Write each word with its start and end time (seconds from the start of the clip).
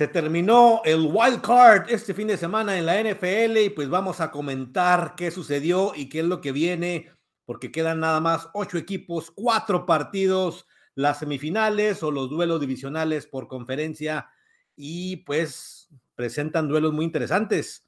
Se 0.00 0.08
terminó 0.08 0.80
el 0.86 1.10
wild 1.12 1.42
card 1.42 1.90
este 1.90 2.14
fin 2.14 2.28
de 2.28 2.38
semana 2.38 2.78
en 2.78 2.86
la 2.86 2.98
NFL 3.02 3.58
y 3.58 3.68
pues 3.68 3.90
vamos 3.90 4.22
a 4.22 4.30
comentar 4.30 5.12
qué 5.14 5.30
sucedió 5.30 5.92
y 5.94 6.08
qué 6.08 6.20
es 6.20 6.24
lo 6.24 6.40
que 6.40 6.52
viene, 6.52 7.10
porque 7.44 7.70
quedan 7.70 8.00
nada 8.00 8.18
más 8.18 8.48
ocho 8.54 8.78
equipos, 8.78 9.30
cuatro 9.30 9.84
partidos, 9.84 10.66
las 10.94 11.18
semifinales 11.18 12.02
o 12.02 12.10
los 12.10 12.30
duelos 12.30 12.62
divisionales 12.62 13.26
por 13.26 13.46
conferencia 13.46 14.30
y 14.74 15.16
pues 15.16 15.90
presentan 16.14 16.66
duelos 16.66 16.94
muy 16.94 17.04
interesantes. 17.04 17.86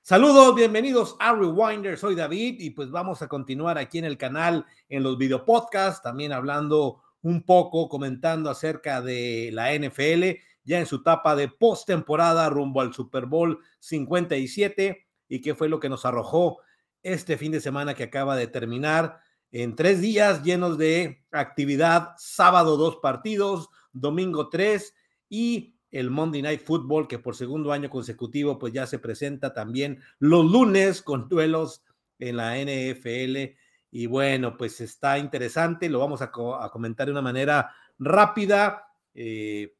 Saludos, 0.00 0.54
bienvenidos 0.54 1.14
a 1.20 1.34
Rewinder, 1.34 1.98
soy 1.98 2.14
David 2.14 2.58
y 2.58 2.70
pues 2.70 2.90
vamos 2.90 3.20
a 3.20 3.28
continuar 3.28 3.76
aquí 3.76 3.98
en 3.98 4.06
el 4.06 4.16
canal 4.16 4.64
en 4.88 5.02
los 5.02 5.18
video 5.18 5.44
podcasts, 5.44 6.00
también 6.00 6.32
hablando 6.32 7.02
un 7.20 7.42
poco, 7.42 7.90
comentando 7.90 8.48
acerca 8.48 9.02
de 9.02 9.50
la 9.52 9.74
NFL 9.74 10.40
ya 10.64 10.78
en 10.78 10.86
su 10.86 10.96
etapa 10.96 11.36
de 11.36 11.48
postemporada 11.48 12.48
rumbo 12.48 12.80
al 12.80 12.92
Super 12.94 13.26
Bowl 13.26 13.60
57 13.80 15.06
y 15.28 15.40
qué 15.40 15.54
fue 15.54 15.68
lo 15.68 15.80
que 15.80 15.88
nos 15.88 16.04
arrojó 16.04 16.58
este 17.02 17.36
fin 17.36 17.52
de 17.52 17.60
semana 17.60 17.94
que 17.94 18.04
acaba 18.04 18.36
de 18.36 18.46
terminar 18.46 19.20
en 19.52 19.74
tres 19.74 20.00
días 20.00 20.42
llenos 20.42 20.78
de 20.78 21.24
actividad, 21.32 22.10
sábado 22.18 22.76
dos 22.76 22.96
partidos, 22.96 23.68
domingo 23.92 24.48
tres 24.48 24.94
y 25.28 25.74
el 25.90 26.10
Monday 26.10 26.42
Night 26.42 26.62
Football 26.62 27.08
que 27.08 27.18
por 27.18 27.34
segundo 27.34 27.72
año 27.72 27.90
consecutivo 27.90 28.58
pues 28.58 28.72
ya 28.72 28.86
se 28.86 28.98
presenta 28.98 29.52
también 29.52 30.00
los 30.18 30.44
lunes 30.44 31.02
con 31.02 31.28
duelos 31.28 31.82
en 32.18 32.36
la 32.36 32.56
NFL 32.56 33.56
y 33.90 34.06
bueno 34.06 34.56
pues 34.56 34.80
está 34.80 35.18
interesante, 35.18 35.88
lo 35.88 35.98
vamos 35.98 36.22
a, 36.22 36.30
comentar 36.30 37.06
de 37.06 37.12
una 37.12 37.22
manera 37.22 37.72
rápida. 37.98 38.86
Eh, 39.14 39.74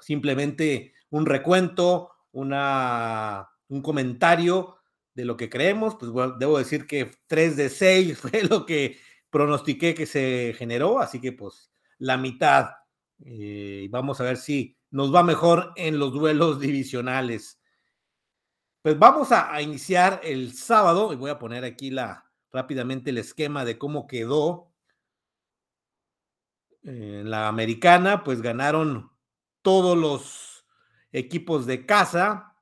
simplemente 0.00 0.94
un 1.10 1.26
recuento, 1.26 2.10
una, 2.32 3.48
un 3.68 3.82
comentario 3.82 4.76
de 5.14 5.24
lo 5.24 5.36
que 5.36 5.48
creemos, 5.48 5.96
pues 5.96 6.12
debo 6.38 6.58
decir 6.58 6.86
que 6.86 7.10
3 7.26 7.56
de 7.56 7.68
6 7.70 8.18
fue 8.20 8.42
lo 8.44 8.66
que 8.66 8.98
pronostiqué 9.30 9.94
que 9.94 10.06
se 10.06 10.54
generó, 10.56 11.00
así 11.00 11.20
que 11.20 11.32
pues 11.32 11.70
la 11.98 12.16
mitad. 12.16 12.70
Eh, 13.24 13.88
vamos 13.90 14.20
a 14.20 14.24
ver 14.24 14.36
si 14.36 14.76
nos 14.90 15.14
va 15.14 15.22
mejor 15.22 15.72
en 15.76 15.98
los 15.98 16.12
duelos 16.12 16.60
divisionales. 16.60 17.60
Pues 18.82 18.98
vamos 18.98 19.32
a, 19.32 19.60
iniciar 19.60 20.20
el 20.22 20.52
sábado 20.52 21.12
y 21.12 21.16
voy 21.16 21.30
a 21.30 21.38
poner 21.38 21.64
aquí 21.64 21.90
la, 21.90 22.30
rápidamente 22.52 23.10
el 23.10 23.18
esquema 23.18 23.64
de 23.64 23.78
cómo 23.78 24.06
quedó. 24.06 24.72
En 26.84 27.30
la 27.30 27.48
americana, 27.48 28.22
pues 28.22 28.42
ganaron 28.42 29.10
todos 29.66 29.98
los 29.98 30.64
equipos 31.10 31.66
de 31.66 31.86
casa 31.86 32.54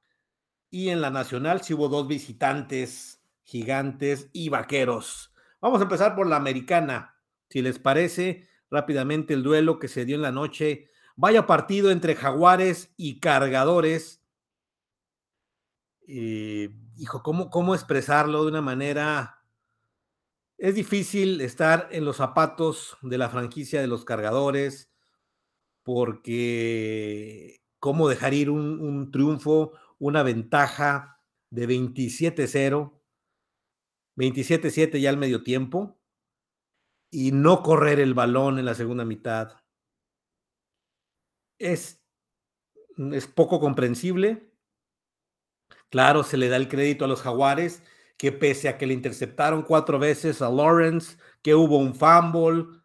y 0.70 0.88
en 0.88 1.02
la 1.02 1.10
nacional 1.10 1.60
sí 1.60 1.74
hubo 1.74 1.90
dos 1.90 2.08
visitantes, 2.08 3.22
gigantes 3.42 4.30
y 4.32 4.48
vaqueros. 4.48 5.34
Vamos 5.60 5.80
a 5.80 5.82
empezar 5.82 6.16
por 6.16 6.26
la 6.26 6.36
americana. 6.36 7.20
Si 7.50 7.60
les 7.60 7.78
parece, 7.78 8.48
rápidamente 8.70 9.34
el 9.34 9.42
duelo 9.42 9.78
que 9.78 9.88
se 9.88 10.06
dio 10.06 10.16
en 10.16 10.22
la 10.22 10.32
noche. 10.32 10.88
Vaya 11.14 11.46
partido 11.46 11.90
entre 11.90 12.16
jaguares 12.16 12.94
y 12.96 13.20
cargadores. 13.20 14.22
Eh, 16.08 16.70
hijo, 16.96 17.22
¿cómo, 17.22 17.50
¿cómo 17.50 17.74
expresarlo 17.74 18.44
de 18.44 18.48
una 18.48 18.62
manera? 18.62 19.44
Es 20.56 20.74
difícil 20.74 21.42
estar 21.42 21.86
en 21.92 22.06
los 22.06 22.16
zapatos 22.16 22.96
de 23.02 23.18
la 23.18 23.28
franquicia 23.28 23.82
de 23.82 23.88
los 23.88 24.06
cargadores 24.06 24.93
porque 25.84 27.62
cómo 27.78 28.08
dejar 28.08 28.34
ir 28.34 28.50
un, 28.50 29.10
triunfo, 29.12 29.72
una 29.98 30.22
ventaja 30.22 31.20
de 31.50 31.68
27-0, 31.68 33.00
27-7 34.16 35.00
ya 35.00 35.10
al 35.10 35.18
medio 35.18 35.44
tiempo, 35.44 36.00
y 37.10 37.30
no 37.30 37.62
correr 37.62 38.00
el 38.00 38.14
balón 38.14 38.58
en 38.58 38.64
la 38.64 38.74
segunda 38.74 39.04
mitad. 39.04 39.60
Es, 41.58 42.02
es 43.12 43.26
poco 43.28 43.60
comprensible. 43.60 44.50
Claro, 45.90 46.24
se 46.24 46.38
le 46.38 46.48
da 46.48 46.56
el 46.56 46.68
crédito 46.68 47.04
a 47.04 47.08
los 47.08 47.22
jaguares, 47.22 47.82
que 48.16 48.32
pese 48.32 48.68
a 48.68 48.78
que 48.78 48.86
le 48.86 48.94
interceptaron 48.94 49.62
cuatro 49.62 49.98
veces 49.98 50.40
a 50.42 50.50
Lawrence, 50.50 51.18
que 51.42 51.54
hubo 51.54 51.78
un 51.78 51.94
fumble, 51.94 52.83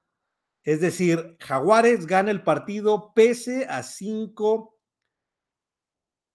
es 0.70 0.82
decir, 0.82 1.36
Jaguares 1.40 2.06
gana 2.06 2.30
el 2.30 2.44
partido 2.44 3.12
pese 3.16 3.66
a 3.66 3.82
cinco 3.82 4.78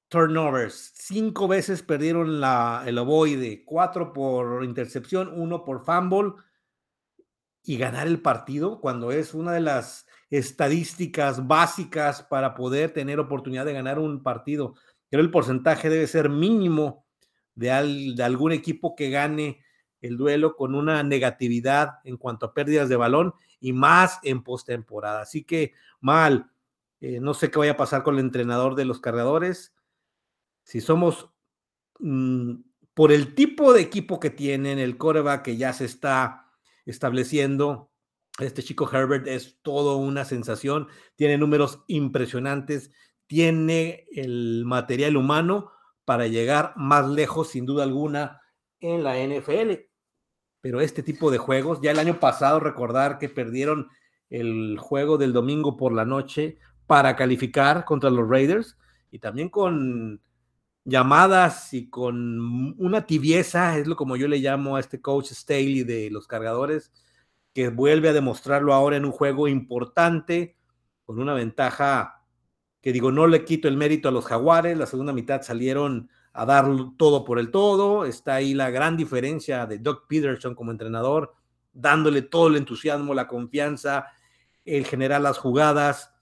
turnovers. 0.08 0.90
Cinco 0.96 1.46
veces 1.46 1.84
perdieron 1.84 2.40
la, 2.40 2.82
el 2.84 2.98
ovoide, 2.98 3.64
cuatro 3.64 4.12
por 4.12 4.64
intercepción, 4.64 5.30
uno 5.32 5.64
por 5.64 5.84
fumble. 5.84 6.32
Y 7.62 7.78
ganar 7.78 8.08
el 8.08 8.20
partido 8.22 8.80
cuando 8.80 9.12
es 9.12 9.34
una 9.34 9.52
de 9.52 9.60
las 9.60 10.04
estadísticas 10.30 11.46
básicas 11.46 12.24
para 12.24 12.56
poder 12.56 12.92
tener 12.92 13.20
oportunidad 13.20 13.64
de 13.64 13.74
ganar 13.74 14.00
un 14.00 14.24
partido. 14.24 14.74
Pero 15.10 15.22
el 15.22 15.30
porcentaje 15.30 15.88
debe 15.88 16.08
ser 16.08 16.28
mínimo 16.28 17.06
de, 17.54 18.14
de 18.16 18.22
algún 18.24 18.50
equipo 18.50 18.96
que 18.96 19.10
gane 19.10 19.62
el 20.04 20.18
duelo 20.18 20.54
con 20.54 20.74
una 20.74 21.02
negatividad 21.02 22.00
en 22.04 22.18
cuanto 22.18 22.44
a 22.44 22.52
pérdidas 22.52 22.90
de 22.90 22.96
balón 22.96 23.32
y 23.58 23.72
más 23.72 24.18
en 24.22 24.42
postemporada. 24.42 25.22
Así 25.22 25.44
que 25.44 25.72
mal, 25.98 26.50
eh, 27.00 27.20
no 27.20 27.32
sé 27.32 27.50
qué 27.50 27.58
vaya 27.58 27.72
a 27.72 27.78
pasar 27.78 28.02
con 28.02 28.14
el 28.16 28.20
entrenador 28.20 28.74
de 28.74 28.84
los 28.84 29.00
cargadores. 29.00 29.74
Si 30.62 30.82
somos 30.82 31.30
mm, 32.00 32.56
por 32.92 33.12
el 33.12 33.34
tipo 33.34 33.72
de 33.72 33.80
equipo 33.80 34.20
que 34.20 34.28
tienen, 34.28 34.78
el 34.78 34.98
coreback 34.98 35.42
que 35.42 35.56
ya 35.56 35.72
se 35.72 35.86
está 35.86 36.50
estableciendo, 36.84 37.90
este 38.38 38.62
chico 38.62 38.86
Herbert 38.92 39.26
es 39.26 39.58
todo 39.62 39.96
una 39.96 40.26
sensación, 40.26 40.88
tiene 41.16 41.38
números 41.38 41.82
impresionantes, 41.86 42.90
tiene 43.26 44.04
el 44.12 44.64
material 44.66 45.16
humano 45.16 45.72
para 46.04 46.26
llegar 46.26 46.74
más 46.76 47.08
lejos, 47.08 47.48
sin 47.48 47.64
duda 47.64 47.84
alguna, 47.84 48.42
en 48.80 49.02
la 49.02 49.16
NFL 49.16 49.93
pero 50.64 50.80
este 50.80 51.02
tipo 51.02 51.30
de 51.30 51.36
juegos, 51.36 51.80
ya 51.82 51.90
el 51.90 51.98
año 51.98 52.18
pasado 52.18 52.58
recordar 52.58 53.18
que 53.18 53.28
perdieron 53.28 53.88
el 54.30 54.78
juego 54.78 55.18
del 55.18 55.34
domingo 55.34 55.76
por 55.76 55.92
la 55.92 56.06
noche 56.06 56.56
para 56.86 57.16
calificar 57.16 57.84
contra 57.84 58.08
los 58.08 58.26
Raiders 58.26 58.78
y 59.10 59.18
también 59.18 59.50
con 59.50 60.22
llamadas 60.86 61.74
y 61.74 61.90
con 61.90 62.74
una 62.78 63.04
tibieza, 63.04 63.76
es 63.76 63.86
lo 63.86 63.94
como 63.94 64.16
yo 64.16 64.26
le 64.26 64.38
llamo 64.38 64.76
a 64.76 64.80
este 64.80 65.02
coach 65.02 65.32
Staley 65.32 65.84
de 65.84 66.08
los 66.10 66.26
cargadores, 66.26 66.90
que 67.52 67.68
vuelve 67.68 68.08
a 68.08 68.14
demostrarlo 68.14 68.72
ahora 68.72 68.96
en 68.96 69.04
un 69.04 69.12
juego 69.12 69.48
importante, 69.48 70.56
con 71.04 71.18
una 71.18 71.34
ventaja 71.34 72.22
que 72.80 72.90
digo, 72.90 73.12
no 73.12 73.26
le 73.26 73.44
quito 73.44 73.68
el 73.68 73.76
mérito 73.76 74.08
a 74.08 74.12
los 74.12 74.24
jaguares, 74.24 74.78
la 74.78 74.86
segunda 74.86 75.12
mitad 75.12 75.42
salieron 75.42 76.08
a 76.34 76.44
dar 76.44 76.66
todo 76.98 77.24
por 77.24 77.38
el 77.38 77.50
todo. 77.50 78.04
Está 78.04 78.34
ahí 78.34 78.54
la 78.54 78.70
gran 78.70 78.96
diferencia 78.96 79.66
de 79.66 79.78
Doug 79.78 80.06
Peterson 80.08 80.54
como 80.54 80.72
entrenador, 80.72 81.32
dándole 81.72 82.22
todo 82.22 82.48
el 82.48 82.56
entusiasmo, 82.56 83.14
la 83.14 83.28
confianza, 83.28 84.08
el 84.64 84.84
generar 84.84 85.20
las 85.20 85.38
jugadas, 85.38 86.12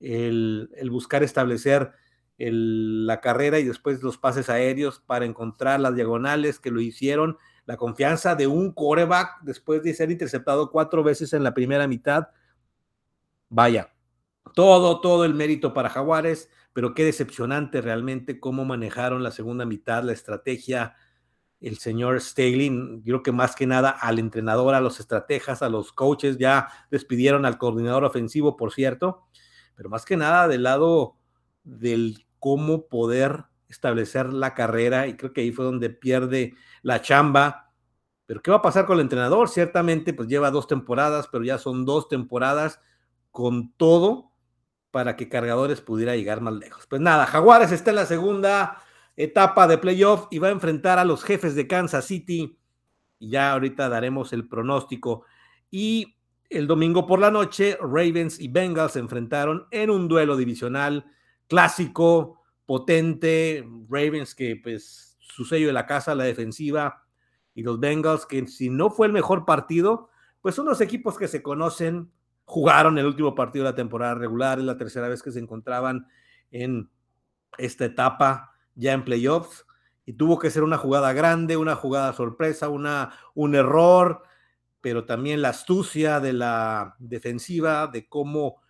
el, 0.00 0.68
buscar 0.90 1.22
establecer 1.22 1.92
la 2.36 3.20
carrera 3.20 3.60
y 3.60 3.64
después 3.64 4.02
los 4.02 4.18
pases 4.18 4.50
aéreos 4.50 4.98
para 4.98 5.26
encontrar 5.26 5.78
las 5.78 5.94
diagonales 5.94 6.58
que 6.58 6.72
lo 6.72 6.80
hicieron. 6.80 7.38
La 7.64 7.76
confianza 7.76 8.34
de 8.34 8.48
un 8.48 8.72
coreback 8.72 9.42
después 9.42 9.84
de 9.84 9.94
ser 9.94 10.10
interceptado 10.10 10.72
cuatro 10.72 11.04
veces 11.04 11.32
en 11.34 11.44
la 11.44 11.54
primera 11.54 11.86
mitad. 11.86 12.28
Vaya, 13.48 13.94
todo, 14.54 15.00
todo 15.00 15.24
el 15.24 15.34
mérito 15.34 15.72
para 15.72 15.88
Jaguares 15.88 16.50
pero 16.72 16.94
qué 16.94 17.04
decepcionante 17.04 17.80
realmente 17.80 18.40
cómo 18.40 18.64
manejaron 18.64 19.22
la 19.22 19.30
segunda 19.30 19.64
mitad, 19.64 20.02
la 20.04 20.12
estrategia, 20.12 20.94
el 21.60 21.78
señor 21.78 22.20
Staley, 22.20 23.02
creo 23.04 23.22
que 23.22 23.32
más 23.32 23.54
que 23.54 23.66
nada 23.66 23.90
al 23.90 24.18
entrenador, 24.18 24.74
a 24.74 24.80
los 24.80 24.98
estrategas, 24.98 25.62
a 25.62 25.68
los 25.68 25.92
coaches, 25.92 26.38
ya 26.38 26.68
despidieron 26.90 27.44
al 27.46 27.58
coordinador 27.58 28.04
ofensivo, 28.04 28.56
por 28.56 28.72
cierto, 28.72 29.26
pero 29.74 29.88
más 29.88 30.04
que 30.04 30.16
nada 30.16 30.48
del 30.48 30.64
lado 30.64 31.16
del 31.62 32.26
cómo 32.40 32.88
poder 32.88 33.44
establecer 33.68 34.32
la 34.32 34.54
carrera, 34.54 35.06
y 35.06 35.16
creo 35.16 35.32
que 35.32 35.42
ahí 35.42 35.52
fue 35.52 35.64
donde 35.64 35.90
pierde 35.90 36.54
la 36.82 37.00
chamba. 37.00 37.72
Pero 38.26 38.42
¿qué 38.42 38.50
va 38.50 38.58
a 38.58 38.62
pasar 38.62 38.84
con 38.84 38.96
el 38.96 39.02
entrenador? 39.02 39.48
Ciertamente, 39.48 40.12
pues 40.12 40.28
lleva 40.28 40.50
dos 40.50 40.66
temporadas, 40.66 41.28
pero 41.30 41.44
ya 41.44 41.58
son 41.58 41.84
dos 41.84 42.08
temporadas 42.08 42.80
con 43.30 43.72
todo 43.74 44.31
para 44.92 45.16
que 45.16 45.28
Cargadores 45.28 45.80
pudiera 45.80 46.14
llegar 46.14 46.40
más 46.40 46.54
lejos. 46.54 46.86
Pues 46.86 47.00
nada, 47.00 47.26
Jaguares 47.26 47.72
está 47.72 47.90
en 47.90 47.96
la 47.96 48.06
segunda 48.06 48.80
etapa 49.16 49.66
de 49.66 49.78
playoff 49.78 50.28
y 50.30 50.38
va 50.38 50.48
a 50.48 50.52
enfrentar 50.52 51.00
a 51.00 51.04
los 51.04 51.24
jefes 51.24 51.56
de 51.56 51.66
Kansas 51.66 52.04
City. 52.04 52.56
Y 53.18 53.30
ya 53.30 53.52
ahorita 53.52 53.88
daremos 53.88 54.32
el 54.32 54.46
pronóstico. 54.46 55.24
Y 55.70 56.16
el 56.50 56.66
domingo 56.66 57.06
por 57.06 57.18
la 57.18 57.30
noche, 57.30 57.78
Ravens 57.80 58.38
y 58.38 58.48
Bengals 58.48 58.92
se 58.92 58.98
enfrentaron 58.98 59.66
en 59.70 59.90
un 59.90 60.06
duelo 60.06 60.36
divisional 60.36 61.06
clásico, 61.48 62.42
potente, 62.66 63.66
Ravens 63.88 64.34
que 64.34 64.56
pues 64.62 65.16
su 65.18 65.44
sello 65.44 65.68
de 65.68 65.72
la 65.72 65.86
casa, 65.86 66.14
la 66.14 66.24
defensiva, 66.24 67.06
y 67.54 67.62
los 67.62 67.80
Bengals 67.80 68.26
que 68.26 68.46
si 68.46 68.68
no 68.68 68.90
fue 68.90 69.06
el 69.06 69.12
mejor 69.12 69.46
partido, 69.46 70.10
pues 70.42 70.54
son 70.54 70.66
los 70.66 70.80
equipos 70.80 71.16
que 71.16 71.28
se 71.28 71.42
conocen, 71.42 72.10
jugaron 72.44 72.98
el 72.98 73.06
último 73.06 73.34
partido 73.34 73.64
de 73.64 73.70
la 73.70 73.76
temporada 73.76 74.14
regular, 74.14 74.58
es 74.58 74.64
la 74.64 74.76
tercera 74.76 75.08
vez 75.08 75.22
que 75.22 75.32
se 75.32 75.38
encontraban 75.38 76.06
en 76.50 76.90
esta 77.58 77.84
etapa 77.84 78.52
ya 78.74 78.92
en 78.92 79.04
playoffs 79.04 79.66
y 80.04 80.14
tuvo 80.14 80.38
que 80.38 80.50
ser 80.50 80.62
una 80.62 80.78
jugada 80.78 81.12
grande, 81.12 81.56
una 81.56 81.76
jugada 81.76 82.12
sorpresa, 82.12 82.68
una, 82.68 83.12
un 83.34 83.54
error, 83.54 84.22
pero 84.80 85.04
también 85.04 85.42
la 85.42 85.50
astucia 85.50 86.20
de 86.20 86.32
la 86.32 86.96
defensiva, 86.98 87.86
de 87.86 88.08
cómo 88.08 88.60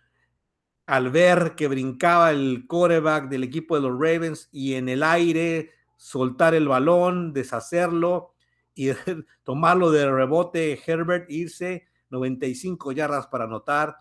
al 0.85 1.09
ver 1.09 1.55
que 1.55 1.67
brincaba 1.67 2.31
el 2.31 2.65
coreback 2.67 3.29
del 3.29 3.43
equipo 3.43 3.75
de 3.75 3.81
los 3.81 3.93
Ravens 3.93 4.49
y 4.51 4.75
en 4.75 4.89
el 4.89 5.01
aire 5.01 5.71
soltar 5.97 6.53
el 6.53 6.67
balón, 6.67 7.33
deshacerlo 7.33 8.33
y 8.75 8.89
tomarlo 9.43 9.91
de 9.91 10.11
rebote, 10.11 10.79
Herbert 10.85 11.29
irse 11.31 11.87
95 12.13 12.93
yardas 12.93 13.27
para 13.27 13.45
anotar 13.45 13.97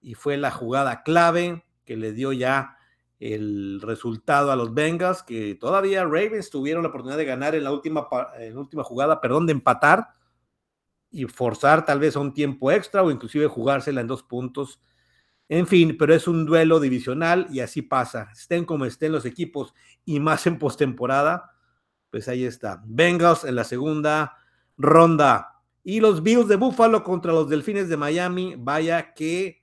y 0.00 0.14
fue 0.14 0.36
la 0.36 0.50
jugada 0.50 1.02
clave 1.02 1.64
que 1.86 1.96
le 1.96 2.12
dio 2.12 2.32
ya 2.32 2.76
el 3.18 3.80
resultado 3.80 4.52
a 4.52 4.56
los 4.56 4.74
Bengals, 4.74 5.22
que 5.22 5.54
todavía 5.54 6.04
Ravens 6.04 6.50
tuvieron 6.50 6.82
la 6.82 6.90
oportunidad 6.90 7.16
de 7.16 7.24
ganar 7.24 7.54
en 7.54 7.64
la 7.64 7.72
última, 7.72 8.06
en 8.38 8.58
última 8.58 8.84
jugada, 8.84 9.20
perdón, 9.20 9.46
de 9.46 9.52
empatar 9.52 10.08
y 11.10 11.24
forzar 11.26 11.86
tal 11.86 12.00
vez 12.00 12.16
a 12.16 12.20
un 12.20 12.34
tiempo 12.34 12.70
extra 12.70 13.02
o 13.02 13.10
inclusive 13.10 13.46
jugársela 13.46 14.00
en 14.00 14.08
dos 14.08 14.22
puntos. 14.22 14.80
En 15.48 15.66
fin, 15.66 15.96
pero 15.98 16.14
es 16.14 16.26
un 16.26 16.44
duelo 16.44 16.80
divisional 16.80 17.46
y 17.50 17.60
así 17.60 17.82
pasa. 17.82 18.30
Estén 18.32 18.64
como 18.64 18.84
estén 18.84 19.12
los 19.12 19.24
equipos 19.24 19.74
y 20.04 20.18
más 20.18 20.46
en 20.46 20.58
postemporada, 20.58 21.52
pues 22.10 22.28
ahí 22.28 22.44
está. 22.44 22.82
Bengals 22.84 23.44
en 23.44 23.54
la 23.54 23.64
segunda 23.64 24.36
ronda. 24.76 25.53
Y 25.84 26.00
los 26.00 26.22
Bills 26.22 26.48
de 26.48 26.56
Buffalo 26.56 27.04
contra 27.04 27.32
los 27.32 27.48
Delfines 27.48 27.88
de 27.88 27.98
Miami. 27.98 28.54
Vaya 28.58 29.14
que 29.14 29.62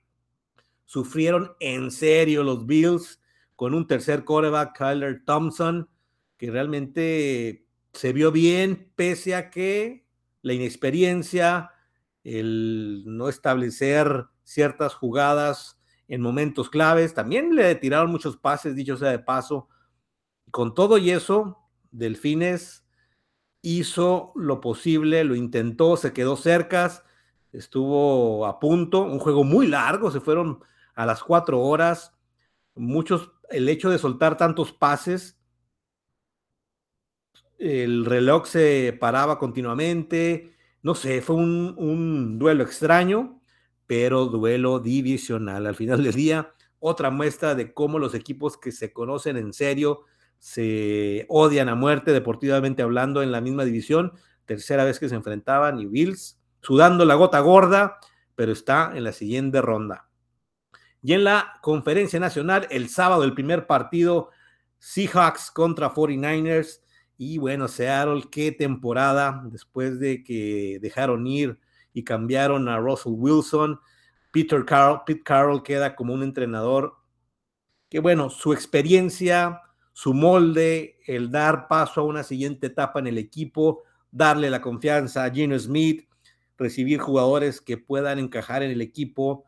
sufrieron 0.86 1.52
en 1.58 1.90
serio 1.90 2.44
los 2.44 2.64
Bills 2.64 3.20
con 3.56 3.74
un 3.74 3.86
tercer 3.86 4.24
coreback, 4.24 4.76
Kyler 4.78 5.24
Thompson, 5.24 5.88
que 6.36 6.50
realmente 6.50 7.66
se 7.92 8.12
vio 8.12 8.32
bien, 8.32 8.90
pese 8.96 9.34
a 9.34 9.50
que 9.50 10.06
la 10.42 10.52
inexperiencia, 10.52 11.70
el 12.24 13.04
no 13.06 13.28
establecer 13.28 14.26
ciertas 14.44 14.94
jugadas 14.94 15.80
en 16.08 16.20
momentos 16.20 16.70
claves, 16.70 17.14
también 17.14 17.54
le 17.54 17.74
tiraron 17.74 18.10
muchos 18.10 18.36
pases, 18.36 18.74
dicho 18.74 18.96
sea 18.96 19.10
de 19.10 19.18
paso. 19.18 19.68
Con 20.50 20.74
todo 20.74 20.98
y 20.98 21.10
eso, 21.10 21.58
Delfines 21.90 22.81
hizo 23.62 24.32
lo 24.34 24.60
posible, 24.60 25.24
lo 25.24 25.34
intentó, 25.34 25.96
se 25.96 26.12
quedó 26.12 26.36
cerca, 26.36 27.04
estuvo 27.52 28.46
a 28.46 28.58
punto, 28.60 29.02
un 29.02 29.20
juego 29.20 29.44
muy 29.44 29.66
largo, 29.68 30.10
se 30.10 30.20
fueron 30.20 30.60
a 30.94 31.06
las 31.06 31.22
cuatro 31.22 31.60
horas, 31.60 32.14
muchos 32.74 33.32
el 33.50 33.68
hecho 33.68 33.90
de 33.90 33.98
soltar 33.98 34.36
tantos 34.36 34.72
pases, 34.72 35.38
el 37.58 38.04
reloj 38.04 38.46
se 38.46 38.96
paraba 38.98 39.38
continuamente, 39.38 40.56
no 40.82 40.96
sé, 40.96 41.22
fue 41.22 41.36
un, 41.36 42.38
duelo 42.38 42.64
extraño, 42.64 43.40
pero 43.86 44.26
duelo 44.26 44.80
divisional. 44.80 45.66
Al 45.66 45.76
final 45.76 46.02
del 46.02 46.12
día, 46.12 46.54
otra 46.80 47.10
muestra 47.10 47.54
de 47.54 47.72
cómo 47.72 48.00
los 48.00 48.14
equipos 48.14 48.56
que 48.56 48.72
se 48.72 48.92
conocen 48.92 49.36
en 49.36 49.52
serio 49.52 50.06
se 50.42 51.24
odian 51.28 51.68
a 51.68 51.76
muerte 51.76 52.10
deportivamente 52.10 52.82
hablando 52.82 53.22
en 53.22 53.30
la 53.30 53.40
misma 53.40 53.64
división. 53.64 54.12
Tercera 54.44 54.82
vez 54.82 54.98
que 54.98 55.08
se 55.08 55.14
enfrentaban 55.14 55.78
y 55.78 55.86
Bills 55.86 56.36
sudando 56.60 57.04
la 57.04 57.14
gota 57.14 57.38
gorda, 57.38 58.00
pero 58.34 58.50
está 58.50 58.90
en 58.96 59.04
la 59.04 59.12
siguiente 59.12 59.62
ronda. 59.62 60.08
Y 61.00 61.12
en 61.12 61.22
la 61.22 61.60
conferencia 61.62 62.18
nacional, 62.18 62.66
el 62.70 62.88
sábado, 62.88 63.22
el 63.22 63.34
primer 63.34 63.68
partido, 63.68 64.30
Seahawks 64.80 65.52
contra 65.52 65.94
49ers. 65.94 66.80
Y 67.16 67.38
bueno, 67.38 67.68
Seattle, 67.68 68.24
qué 68.28 68.50
temporada 68.50 69.44
después 69.44 70.00
de 70.00 70.24
que 70.24 70.80
dejaron 70.82 71.24
ir 71.24 71.60
y 71.92 72.02
cambiaron 72.02 72.68
a 72.68 72.78
Russell 72.78 73.12
Wilson. 73.14 73.78
Peter 74.32 74.64
Carroll, 74.64 75.02
Pete 75.06 75.22
Carroll 75.22 75.62
queda 75.62 75.94
como 75.94 76.14
un 76.14 76.24
entrenador 76.24 76.96
que, 77.88 78.00
bueno, 78.00 78.28
su 78.28 78.52
experiencia, 78.52 79.60
su 79.92 80.14
molde, 80.14 80.98
el 81.06 81.30
dar 81.30 81.68
paso 81.68 82.00
a 82.00 82.04
una 82.04 82.22
siguiente 82.22 82.68
etapa 82.68 83.00
en 83.00 83.06
el 83.06 83.18
equipo, 83.18 83.82
darle 84.10 84.50
la 84.50 84.60
confianza 84.60 85.24
a 85.24 85.30
Gino 85.30 85.58
Smith, 85.58 86.08
recibir 86.56 87.00
jugadores 87.00 87.60
que 87.60 87.78
puedan 87.78 88.18
encajar 88.18 88.62
en 88.62 88.70
el 88.70 88.80
equipo 88.80 89.44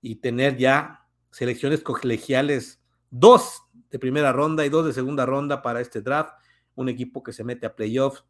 y 0.00 0.16
tener 0.16 0.56
ya 0.56 1.06
selecciones 1.30 1.82
colegiales, 1.82 2.80
dos 3.10 3.62
de 3.90 3.98
primera 3.98 4.32
ronda 4.32 4.64
y 4.66 4.68
dos 4.68 4.86
de 4.86 4.92
segunda 4.92 5.26
ronda 5.26 5.62
para 5.62 5.80
este 5.80 6.00
draft, 6.00 6.32
un 6.74 6.88
equipo 6.88 7.22
que 7.22 7.32
se 7.32 7.44
mete 7.44 7.66
a 7.66 7.74
playoffs 7.74 8.24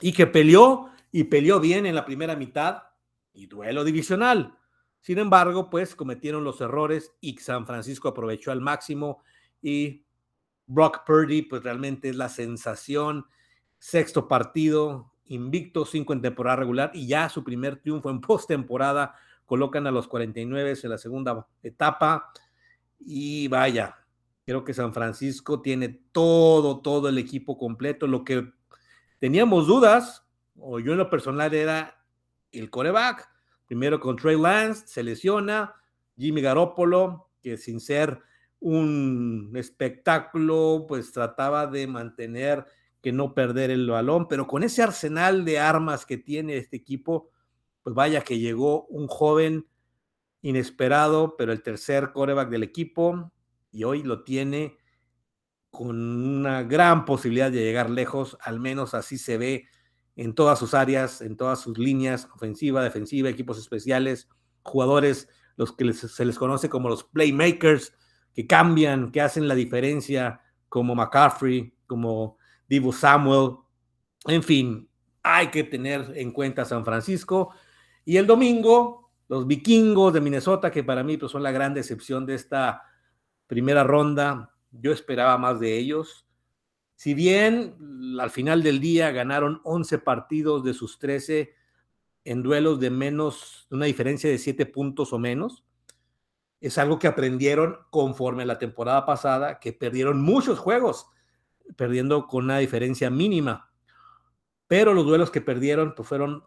y 0.00 0.12
que 0.12 0.26
peleó 0.26 0.90
y 1.12 1.24
peleó 1.24 1.60
bien 1.60 1.86
en 1.86 1.94
la 1.94 2.04
primera 2.04 2.36
mitad 2.36 2.82
y 3.32 3.46
duelo 3.46 3.84
divisional. 3.84 4.56
Sin 5.00 5.18
embargo, 5.18 5.70
pues 5.70 5.94
cometieron 5.94 6.44
los 6.44 6.60
errores 6.60 7.14
y 7.20 7.36
San 7.38 7.66
Francisco 7.66 8.08
aprovechó 8.08 8.52
al 8.52 8.60
máximo 8.60 9.22
y 9.62 10.04
Brock 10.70 11.04
Purdy, 11.04 11.42
pues 11.42 11.64
realmente 11.64 12.08
es 12.08 12.16
la 12.16 12.28
sensación. 12.28 13.26
Sexto 13.78 14.28
partido, 14.28 15.12
invicto, 15.26 15.84
cinco 15.84 16.12
en 16.12 16.22
temporada 16.22 16.56
regular 16.56 16.92
y 16.94 17.08
ya 17.08 17.28
su 17.28 17.42
primer 17.42 17.76
triunfo 17.80 18.08
en 18.08 18.20
postemporada 18.20 19.16
colocan 19.46 19.88
a 19.88 19.90
los 19.90 20.06
49 20.06 20.78
en 20.80 20.90
la 20.90 20.98
segunda 20.98 21.46
etapa 21.62 22.30
y 23.00 23.48
vaya, 23.48 23.96
creo 24.46 24.62
que 24.62 24.72
San 24.72 24.94
Francisco 24.94 25.60
tiene 25.60 25.88
todo, 26.12 26.80
todo 26.80 27.08
el 27.08 27.18
equipo 27.18 27.58
completo. 27.58 28.06
Lo 28.06 28.24
que 28.24 28.52
teníamos 29.18 29.66
dudas, 29.66 30.24
o 30.56 30.78
yo 30.78 30.92
en 30.92 30.98
lo 30.98 31.10
personal, 31.10 31.52
era 31.52 32.04
el 32.52 32.70
coreback. 32.70 33.28
Primero 33.66 33.98
con 33.98 34.14
Trey 34.14 34.40
Lance, 34.40 34.86
se 34.86 35.02
lesiona. 35.02 35.74
Jimmy 36.16 36.42
Garoppolo, 36.42 37.30
que 37.42 37.56
sin 37.56 37.80
ser 37.80 38.22
un 38.60 39.52
espectáculo, 39.56 40.84
pues 40.86 41.12
trataba 41.12 41.66
de 41.66 41.86
mantener 41.86 42.66
que 43.00 43.12
no 43.12 43.34
perder 43.34 43.70
el 43.70 43.88
balón, 43.88 44.28
pero 44.28 44.46
con 44.46 44.62
ese 44.62 44.82
arsenal 44.82 45.44
de 45.44 45.58
armas 45.58 46.04
que 46.04 46.18
tiene 46.18 46.58
este 46.58 46.76
equipo, 46.76 47.30
pues 47.82 47.94
vaya 47.94 48.22
que 48.22 48.38
llegó 48.38 48.84
un 48.86 49.08
joven 49.08 49.66
inesperado, 50.42 51.36
pero 51.36 51.52
el 51.52 51.62
tercer 51.62 52.12
coreback 52.12 52.50
del 52.50 52.62
equipo 52.62 53.32
y 53.72 53.84
hoy 53.84 54.02
lo 54.02 54.22
tiene 54.22 54.76
con 55.70 55.96
una 55.96 56.62
gran 56.62 57.04
posibilidad 57.04 57.50
de 57.50 57.62
llegar 57.62 57.88
lejos, 57.88 58.36
al 58.42 58.60
menos 58.60 58.92
así 58.92 59.18
se 59.18 59.38
ve 59.38 59.68
en 60.16 60.34
todas 60.34 60.58
sus 60.58 60.74
áreas, 60.74 61.20
en 61.22 61.36
todas 61.36 61.60
sus 61.60 61.78
líneas, 61.78 62.28
ofensiva, 62.34 62.82
defensiva, 62.82 63.30
equipos 63.30 63.58
especiales, 63.58 64.28
jugadores, 64.62 65.28
los 65.56 65.72
que 65.72 65.92
se 65.92 66.24
les 66.24 66.38
conoce 66.38 66.68
como 66.68 66.88
los 66.88 67.04
playmakers, 67.04 67.94
que 68.34 68.46
cambian, 68.46 69.10
que 69.10 69.20
hacen 69.20 69.48
la 69.48 69.54
diferencia, 69.54 70.40
como 70.68 70.94
McCaffrey, 70.94 71.74
como 71.86 72.38
Divo 72.68 72.92
Samuel, 72.92 73.56
en 74.26 74.42
fin, 74.42 74.88
hay 75.22 75.48
que 75.48 75.64
tener 75.64 76.12
en 76.14 76.30
cuenta 76.30 76.64
San 76.64 76.84
Francisco 76.84 77.50
y 78.04 78.16
el 78.16 78.26
domingo, 78.26 79.10
los 79.28 79.46
vikingos 79.46 80.12
de 80.12 80.20
Minnesota, 80.20 80.70
que 80.70 80.84
para 80.84 81.02
mí 81.02 81.16
pues, 81.16 81.32
son 81.32 81.42
la 81.42 81.50
gran 81.50 81.74
decepción 81.74 82.26
de 82.26 82.34
esta 82.34 82.82
primera 83.46 83.84
ronda, 83.84 84.54
yo 84.70 84.92
esperaba 84.92 85.36
más 85.38 85.60
de 85.60 85.76
ellos. 85.76 86.26
Si 86.94 87.14
bien 87.14 87.74
al 88.20 88.30
final 88.30 88.62
del 88.62 88.80
día 88.80 89.10
ganaron 89.10 89.60
11 89.64 89.98
partidos 89.98 90.62
de 90.62 90.74
sus 90.74 90.98
13 90.98 91.54
en 92.24 92.42
duelos 92.42 92.78
de 92.78 92.90
menos, 92.90 93.66
una 93.70 93.86
diferencia 93.86 94.30
de 94.30 94.38
7 94.38 94.66
puntos 94.66 95.12
o 95.12 95.18
menos, 95.18 95.64
es 96.60 96.76
algo 96.76 96.98
que 96.98 97.08
aprendieron 97.08 97.78
conforme 97.90 98.42
a 98.42 98.46
la 98.46 98.58
temporada 98.58 99.06
pasada, 99.06 99.58
que 99.60 99.72
perdieron 99.72 100.20
muchos 100.20 100.58
juegos, 100.58 101.06
perdiendo 101.76 102.26
con 102.26 102.44
una 102.44 102.58
diferencia 102.58 103.10
mínima. 103.10 103.72
Pero 104.66 104.92
los 104.92 105.06
duelos 105.06 105.30
que 105.30 105.40
perdieron 105.40 105.94
pues, 105.94 106.06
fueron 106.06 106.44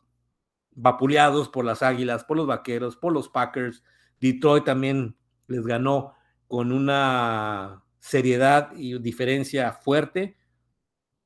vapuleados 0.71 1.49
por 1.49 1.65
las 1.65 1.81
Águilas, 1.81 2.23
por 2.23 2.37
los 2.37 2.47
Vaqueros, 2.47 2.95
por 2.95 3.11
los 3.11 3.27
Packers. 3.27 3.83
Detroit 4.19 4.63
también 4.63 5.17
les 5.47 5.65
ganó 5.65 6.13
con 6.47 6.71
una 6.71 7.83
seriedad 7.99 8.71
y 8.75 8.97
diferencia 8.99 9.71
fuerte. 9.73 10.37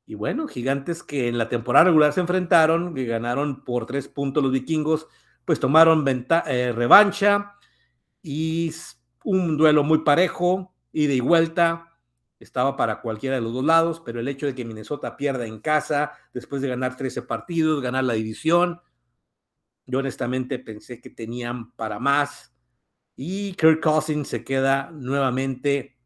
Y 0.05 0.15
bueno, 0.15 0.47
gigantes 0.47 1.03
que 1.03 1.27
en 1.27 1.37
la 1.37 1.49
temporada 1.49 1.85
regular 1.85 2.13
se 2.13 2.21
enfrentaron, 2.21 2.95
que 2.95 3.05
ganaron 3.05 3.65
por 3.65 3.85
tres 3.85 4.07
puntos 4.07 4.41
los 4.41 4.53
vikingos, 4.53 5.07
pues 5.43 5.59
tomaron 5.59 6.05
eh, 6.47 6.71
revancha 6.71 7.56
y 8.27 8.73
un 9.23 9.55
duelo 9.55 9.85
muy 9.85 9.99
parejo, 9.99 10.73
ida 10.91 11.13
y 11.13 11.21
vuelta. 11.21 11.97
estaba 12.39 12.75
para 12.75 13.01
cualquiera 13.01 13.37
de 13.37 13.41
los 13.41 13.53
dos 13.53 13.63
lados, 13.63 14.01
pero 14.05 14.19
el 14.19 14.27
hecho 14.27 14.45
de 14.45 14.53
que 14.53 14.65
Minnesota 14.65 15.15
pierda 15.15 15.47
en 15.47 15.59
casa, 15.59 16.11
después 16.33 16.61
de 16.61 16.67
ganar 16.67 16.97
13 16.97 17.21
partidos, 17.21 17.81
ganar 17.81 18.03
la 18.03 18.13
división, 18.13 18.81
yo 19.85 19.99
honestamente 19.99 20.59
pensé 20.59 20.99
que 20.99 21.09
tenían 21.09 21.71
para 21.71 21.99
más. 21.99 22.53
Y 23.15 23.53
Kirk 23.53 23.81
Cousins 23.81 24.27
se 24.27 24.43
queda 24.43 24.91
nuevamente 24.91 25.97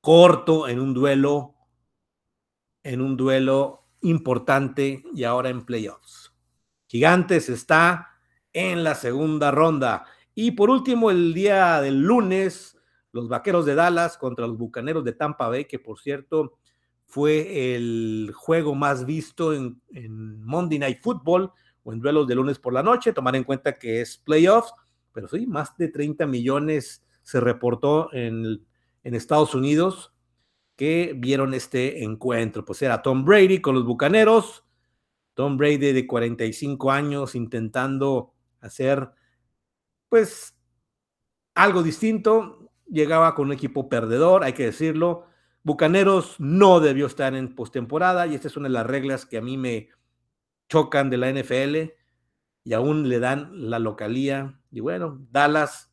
corto 0.00 0.68
en 0.68 0.80
un 0.80 0.92
duelo, 0.92 1.54
en 2.82 3.00
un 3.00 3.16
duelo 3.16 3.86
importante 4.00 5.04
y 5.14 5.22
ahora 5.22 5.48
en 5.48 5.64
playoffs. 5.64 6.34
Gigantes 6.88 7.48
está 7.48 8.18
en 8.52 8.82
la 8.82 8.96
segunda 8.96 9.52
ronda. 9.52 10.04
Y 10.40 10.52
por 10.52 10.70
último, 10.70 11.10
el 11.10 11.34
día 11.34 11.80
del 11.80 12.00
lunes, 12.00 12.78
los 13.10 13.28
Vaqueros 13.28 13.66
de 13.66 13.74
Dallas 13.74 14.16
contra 14.16 14.46
los 14.46 14.56
Bucaneros 14.56 15.02
de 15.02 15.12
Tampa 15.12 15.48
Bay, 15.48 15.64
que 15.64 15.80
por 15.80 15.98
cierto 15.98 16.60
fue 17.06 17.74
el 17.74 18.30
juego 18.36 18.76
más 18.76 19.04
visto 19.04 19.52
en, 19.52 19.80
Monday 20.44 20.78
Night 20.78 21.00
Football 21.02 21.50
o 21.82 21.92
en 21.92 21.98
duelos 21.98 22.28
de 22.28 22.36
lunes 22.36 22.60
por 22.60 22.72
la 22.72 22.84
noche, 22.84 23.12
tomar 23.12 23.34
en 23.34 23.42
cuenta 23.42 23.80
que 23.80 24.00
es 24.00 24.16
playoffs, 24.16 24.72
pero 25.12 25.26
sí, 25.26 25.44
más 25.44 25.76
de 25.76 25.88
30 25.88 26.24
millones 26.28 27.04
se 27.24 27.40
reportó 27.40 28.08
en, 28.12 28.64
en 29.02 29.14
Estados 29.16 29.56
Unidos 29.56 30.14
que 30.76 31.14
vieron 31.16 31.52
este 31.52 32.04
encuentro. 32.04 32.64
Pues 32.64 32.80
era 32.82 33.02
Tom 33.02 33.24
Brady 33.24 33.60
con 33.60 33.74
los 33.74 33.84
Bucaneros, 33.84 34.64
Tom 35.34 35.56
Brady 35.56 35.92
de 35.92 36.06
45 36.06 36.92
años 36.92 37.34
intentando 37.34 38.34
hacer 38.60 39.17
pues 40.08 40.54
algo 41.54 41.82
distinto, 41.82 42.70
llegaba 42.86 43.34
con 43.34 43.46
un 43.46 43.52
equipo 43.52 43.88
perdedor, 43.88 44.44
hay 44.44 44.52
que 44.52 44.66
decirlo. 44.66 45.26
Bucaneros 45.62 46.36
no 46.38 46.80
debió 46.80 47.06
estar 47.06 47.34
en 47.34 47.54
postemporada 47.54 48.26
y 48.26 48.34
esta 48.34 48.48
es 48.48 48.56
una 48.56 48.68
de 48.68 48.74
las 48.74 48.86
reglas 48.86 49.26
que 49.26 49.38
a 49.38 49.42
mí 49.42 49.56
me 49.56 49.90
chocan 50.68 51.10
de 51.10 51.16
la 51.16 51.30
NFL 51.30 51.92
y 52.64 52.72
aún 52.72 53.08
le 53.08 53.18
dan 53.18 53.50
la 53.52 53.78
localía. 53.78 54.60
Y 54.70 54.80
bueno, 54.80 55.18
Dallas 55.30 55.90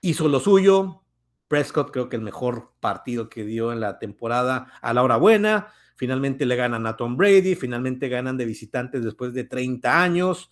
hizo 0.00 0.28
lo 0.28 0.40
suyo. 0.40 1.02
Prescott 1.48 1.92
creo 1.92 2.08
que 2.08 2.16
el 2.16 2.22
mejor 2.22 2.72
partido 2.80 3.28
que 3.28 3.44
dio 3.44 3.72
en 3.72 3.80
la 3.80 3.98
temporada 3.98 4.72
a 4.80 4.92
la 4.94 5.02
hora 5.02 5.16
buena. 5.16 5.68
Finalmente 5.96 6.44
le 6.44 6.56
ganan 6.56 6.86
a 6.86 6.96
Tom 6.96 7.16
Brady, 7.16 7.54
finalmente 7.54 8.08
ganan 8.08 8.36
de 8.36 8.44
visitantes 8.44 9.04
después 9.04 9.32
de 9.32 9.44
30 9.44 10.02
años. 10.02 10.50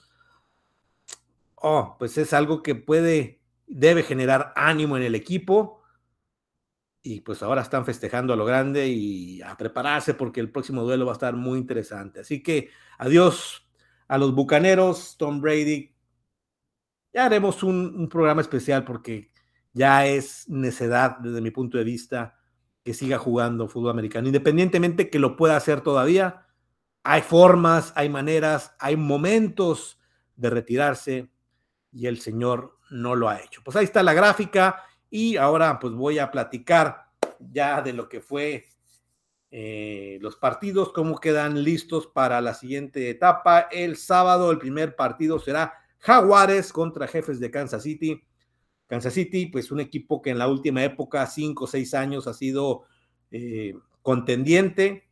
Oh, 1.56 1.96
pues 1.98 2.18
es 2.18 2.32
algo 2.32 2.62
que 2.62 2.74
puede 2.74 3.44
debe 3.66 4.02
generar 4.02 4.52
ánimo 4.56 4.96
en 4.96 5.02
el 5.02 5.14
equipo. 5.14 5.82
Y 7.02 7.20
pues 7.20 7.42
ahora 7.42 7.62
están 7.62 7.84
festejando 7.84 8.32
a 8.32 8.36
lo 8.36 8.46
grande 8.46 8.88
y 8.88 9.42
a 9.42 9.56
prepararse 9.56 10.14
porque 10.14 10.40
el 10.40 10.50
próximo 10.50 10.82
duelo 10.82 11.04
va 11.04 11.12
a 11.12 11.14
estar 11.14 11.34
muy 11.36 11.58
interesante. 11.58 12.20
Así 12.20 12.42
que 12.42 12.70
adiós 12.98 13.68
a 14.08 14.16
los 14.16 14.34
Bucaneros, 14.34 15.16
Tom 15.18 15.40
Brady. 15.40 15.94
Ya 17.12 17.26
haremos 17.26 17.62
un, 17.62 18.08
programa 18.08 18.40
especial 18.40 18.84
porque 18.84 19.30
ya 19.72 20.06
es 20.06 20.48
necedad 20.48 21.18
desde 21.18 21.40
mi 21.40 21.50
punto 21.50 21.78
de 21.78 21.84
vista 21.84 22.40
que 22.82 22.94
siga 22.94 23.18
jugando 23.18 23.68
fútbol 23.68 23.90
americano, 23.90 24.26
independientemente 24.26 25.10
que 25.10 25.18
lo 25.18 25.36
pueda 25.36 25.56
hacer 25.56 25.80
todavía. 25.82 26.46
Hay 27.02 27.22
formas, 27.22 27.92
hay 27.96 28.08
maneras, 28.08 28.74
hay 28.78 28.96
momentos 28.96 30.00
de 30.36 30.50
retirarse 30.50 31.33
y 31.94 32.06
el 32.06 32.20
señor 32.20 32.78
no 32.90 33.14
lo 33.14 33.28
ha 33.28 33.40
hecho. 33.40 33.62
Pues 33.64 33.76
ahí 33.76 33.84
está 33.84 34.02
la 34.02 34.14
gráfica 34.14 34.82
y 35.10 35.36
ahora 35.36 35.78
pues 35.78 35.94
voy 35.94 36.18
a 36.18 36.30
platicar 36.30 37.04
ya 37.38 37.80
de 37.80 37.92
lo 37.92 38.08
que 38.08 38.20
fue 38.20 38.66
eh, 39.50 40.18
los 40.20 40.36
partidos, 40.36 40.92
cómo 40.92 41.18
quedan 41.18 41.62
listos 41.62 42.08
para 42.08 42.40
la 42.40 42.54
siguiente 42.54 43.08
etapa. 43.10 43.68
El 43.70 43.96
sábado 43.96 44.50
el 44.50 44.58
primer 44.58 44.96
partido 44.96 45.38
será 45.38 45.74
Jaguares 46.00 46.72
contra 46.72 47.06
Jefes 47.06 47.38
de 47.38 47.52
Kansas 47.52 47.84
City. 47.84 48.22
Kansas 48.88 49.14
City, 49.14 49.46
pues 49.46 49.70
un 49.70 49.80
equipo 49.80 50.20
que 50.20 50.30
en 50.30 50.38
la 50.38 50.48
última 50.48 50.82
época, 50.82 51.26
cinco 51.26 51.64
o 51.64 51.68
seis 51.68 51.94
años, 51.94 52.26
ha 52.26 52.34
sido 52.34 52.82
eh, 53.30 53.74
contendiente, 54.02 55.08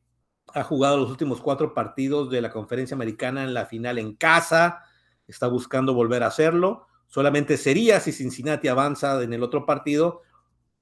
ha 0.53 0.65
jugado 0.65 0.99
los 0.99 1.11
últimos 1.11 1.41
cuatro 1.41 1.73
partidos 1.73 2.29
de 2.29 2.43
la 2.43 2.51
conferencia 2.51 2.95
americana 2.95 3.45
en 3.45 3.55
la 3.55 3.67
final 3.67 3.99
en 3.99 4.15
casa, 4.17 4.83
está 5.27 5.47
buscando 5.47 5.95
volver 5.95 6.23
a 6.23 6.29
hacerlo. 6.29 6.87
Solamente 7.07 7.57
sería 7.57 8.01
si 8.01 8.13
Cincinnati 8.13 8.69
avanza 8.69 9.23
en 9.23 9.33
el 9.33 9.43
otro 9.43 9.67
partido, 9.67 10.23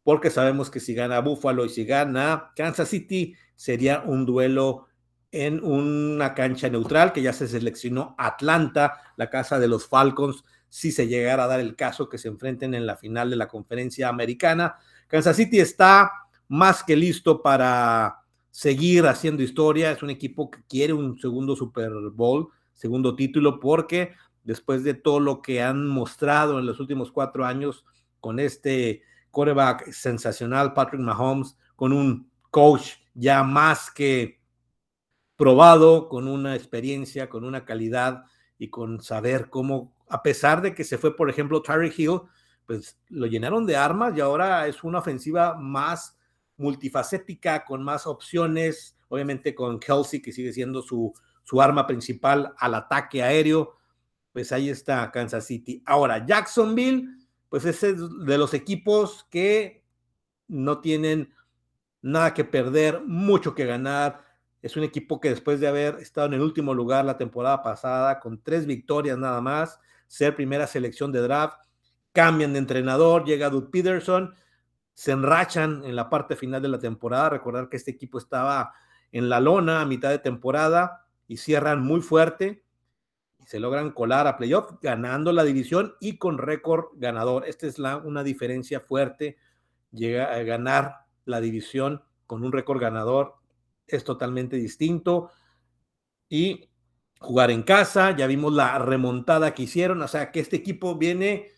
porque 0.03 0.31
sabemos 0.31 0.71
que 0.71 0.81
si 0.81 0.95
gana 0.95 1.21
Buffalo 1.21 1.65
y 1.65 1.69
si 1.69 1.85
gana 1.85 2.53
Kansas 2.57 2.89
City, 2.89 3.35
sería 3.57 4.03
un 4.07 4.27
duelo 4.27 4.87
en 5.33 5.63
una 5.63 6.35
cancha 6.35 6.69
neutral 6.69 7.13
que 7.13 7.23
ya 7.23 7.33
se 7.33 7.47
seleccionó 7.47 8.15
Atlanta, 8.19 9.01
la 9.17 9.31
casa 9.31 9.59
de 9.59 9.69
los 9.69 9.87
Falcons, 9.87 10.45
si 10.69 10.93
se 10.93 11.09
llegara 11.09 11.45
a 11.45 11.47
dar 11.47 11.61
el 11.61 11.77
caso 11.77 12.09
que 12.09 12.19
se 12.19 12.29
enfrenten 12.29 12.75
en 12.75 12.87
la 12.87 12.97
final 12.97 13.31
de 13.31 13.37
la 13.37 13.49
conferencia 13.49 14.09
americana. 14.09 14.77
Kansas 15.09 15.37
City 15.37 15.59
está 15.59 16.11
más 16.49 16.83
que 16.83 16.97
listo 16.97 17.43
para 17.43 18.21
seguir 18.51 19.07
haciendo 19.07 19.43
historia. 19.43 19.91
Es 19.91 20.03
un 20.03 20.11
equipo 20.11 20.51
que 20.51 20.63
quiere 20.69 20.93
un 20.93 21.19
segundo 21.19 21.55
Super 21.57 21.91
Bowl, 22.13 22.49
segundo 22.73 23.15
título, 23.15 23.61
porque 23.61 24.13
después 24.51 24.83
de 24.83 24.95
todo 24.95 25.21
lo 25.21 25.43
que 25.43 25.63
han 25.63 25.87
mostrado 25.87 26.59
en 26.59 26.67
los 26.67 26.81
últimos 26.81 27.13
cuatro 27.13 27.45
años 27.47 27.85
con 28.19 28.41
este 28.41 29.05
quarterback 29.31 29.93
sensacional, 29.93 30.75
Patrick 30.75 31.01
Mahomes, 31.01 31.57
con 31.77 31.93
un 31.93 32.29
coach 32.51 32.95
ya 33.15 33.45
más 33.45 33.93
que 33.93 34.41
probado, 35.37 36.09
con 36.09 36.27
una 36.27 36.57
experiencia, 36.57 37.29
con 37.29 37.45
una 37.45 37.65
calidad 37.65 38.25
y 38.59 38.71
con 38.71 39.01
saber 39.01 39.51
cómo, 39.51 39.95
a 40.09 40.21
pesar 40.21 40.63
de 40.63 40.75
que 40.75 40.83
se 40.83 40.99
fue, 40.99 41.15
por 41.15 41.31
ejemplo, 41.31 41.63
Tyreek 41.63 41.97
Hill, 41.97 42.23
pues 42.67 42.99
lo 43.09 43.27
llenaron 43.27 43.67
de 43.67 43.77
armas 43.77 44.17
y 44.17 44.21
ahora 44.21 44.67
es 44.67 44.83
una 44.83 44.99
ofensiva 44.99 45.55
más 45.55 46.19
multifacética, 46.57 47.65
con 47.65 47.85
más 47.85 48.05
opciones, 48.05 48.99
obviamente 49.07 49.55
con 49.55 49.79
Kelsey, 49.79 50.21
que 50.21 50.33
sigue 50.33 50.53
siendo 50.53 50.83
su, 50.83 51.13
su 51.45 51.63
arma 51.63 51.87
principal 51.87 52.53
al 52.59 52.75
ataque 52.75 53.23
aéreo, 53.23 53.77
pues 54.33 54.53
ahí 54.53 54.71
está 54.71 55.11
Kansas 55.11 55.47
City. 55.47 55.83
Ahora, 55.87 56.25
Jacksonville, 56.25 57.09
pues 57.49 57.65
es 57.65 57.81
de 57.81 58.39
los 58.39 58.55
equipos 58.55 59.27
que 59.31 59.85
no 60.49 60.81
tienen 60.81 61.33
nada 62.03 62.35
que 62.35 62.45
perder, 62.45 63.03
mucho 63.05 63.55
que 63.55 63.67
ganar. 63.67 64.25
Es 64.63 64.77
un 64.77 64.85
equipo 64.85 65.21
que 65.21 65.31
después 65.31 65.61
de 65.61 65.69
haber 65.69 65.97
estado 65.97 66.29
en 66.29 66.35
el 66.35 66.43
último 66.43 66.75
lugar 66.75 67.05
la 67.05 67.17
temporada 67.17 67.63
pasada, 67.63 68.21
con 68.21 68.43
tres 68.43 68.67
victorias 68.67 69.19
nada 69.19 69.41
más, 69.41 69.79
ser 70.07 70.37
primera 70.37 70.67
selección 70.67 71.13
de 71.13 71.21
draft, 71.21 71.59
cambian 72.13 72.53
de 72.53 72.59
entrenador, 72.59 73.25
llega 73.25 73.51
Doug 73.51 73.71
Peterson, 73.71 74.35
se 74.95 75.13
enrachan 75.13 75.85
en 75.85 75.97
la 75.97 76.11
parte 76.11 76.37
final 76.37 76.61
de 76.61 76.69
la 76.69 76.79
temporada. 76.79 77.31
Recordar 77.31 77.69
que 77.69 77.77
este 77.77 77.91
equipo 77.91 78.19
estaba 78.19 78.75
en 79.13 79.29
la 79.29 79.41
lona 79.41 79.81
a 79.81 79.87
mitad 79.87 80.11
de 80.11 80.19
temporada 80.19 81.07
y 81.27 81.39
cierran 81.39 81.81
muy 81.81 82.01
fuerte 82.01 82.65
se 83.51 83.59
logran 83.59 83.91
colar 83.91 84.29
a 84.29 84.37
playoff 84.37 84.75
ganando 84.81 85.33
la 85.33 85.43
división 85.43 85.97
y 85.99 86.19
con 86.19 86.39
récord 86.39 86.91
ganador. 86.95 87.49
Esta 87.49 87.67
es 87.67 87.81
la, 87.81 87.97
una 87.97 88.23
diferencia 88.23 88.79
fuerte. 88.79 89.39
Llega 89.91 90.33
a 90.33 90.41
ganar 90.45 90.99
la 91.25 91.41
división 91.41 92.01
con 92.29 92.45
un 92.45 92.53
récord 92.53 92.81
ganador 92.81 93.35
es 93.89 94.05
totalmente 94.05 94.55
distinto. 94.55 95.33
Y 96.29 96.71
jugar 97.19 97.51
en 97.51 97.65
casa, 97.65 98.17
ya 98.17 98.29
vimos 98.29 98.53
la 98.53 98.79
remontada 98.79 99.53
que 99.53 99.65
hicieron, 99.65 100.01
o 100.01 100.07
sea 100.07 100.31
que 100.31 100.39
este 100.39 100.55
equipo 100.55 100.95
viene 100.95 101.49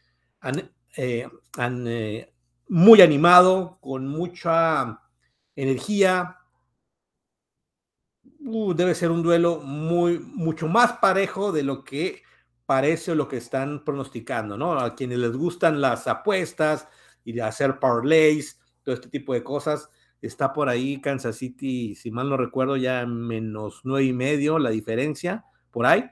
eh, 0.97 1.29
eh, 1.59 2.35
muy 2.69 3.03
animado, 3.03 3.77
con 3.83 4.09
mucha 4.09 4.99
energía, 5.55 6.39
Uh, 8.45 8.75
debe 8.75 8.95
ser 8.95 9.11
un 9.11 9.23
duelo 9.23 9.61
muy, 9.61 10.19
mucho 10.19 10.67
más 10.67 10.95
parejo 10.95 11.53
de 11.53 11.63
lo 11.63 11.85
que 11.85 12.23
parece 12.67 13.13
o 13.13 13.15
lo 13.15 13.29
que 13.29 13.37
están 13.37 13.85
pronosticando, 13.85 14.57
¿no? 14.57 14.79
A 14.79 14.95
quienes 14.95 15.19
les 15.19 15.33
gustan 15.37 15.81
las 15.81 16.09
apuestas 16.09 16.89
y 17.25 17.39
hacer 17.39 17.79
parlays, 17.79 18.61
todo 18.83 18.95
este 18.95 19.09
tipo 19.09 19.33
de 19.33 19.45
cosas, 19.45 19.91
está 20.21 20.53
por 20.53 20.69
ahí 20.69 21.01
Kansas 21.01 21.37
City, 21.37 21.95
si 21.95 22.11
mal 22.11 22.29
no 22.29 22.37
recuerdo, 22.37 22.77
ya 22.77 23.07
menos 23.07 23.83
nueve 23.85 24.07
y 24.07 24.13
medio 24.13 24.59
la 24.59 24.71
diferencia, 24.71 25.45
por 25.71 25.87
ahí. 25.87 26.11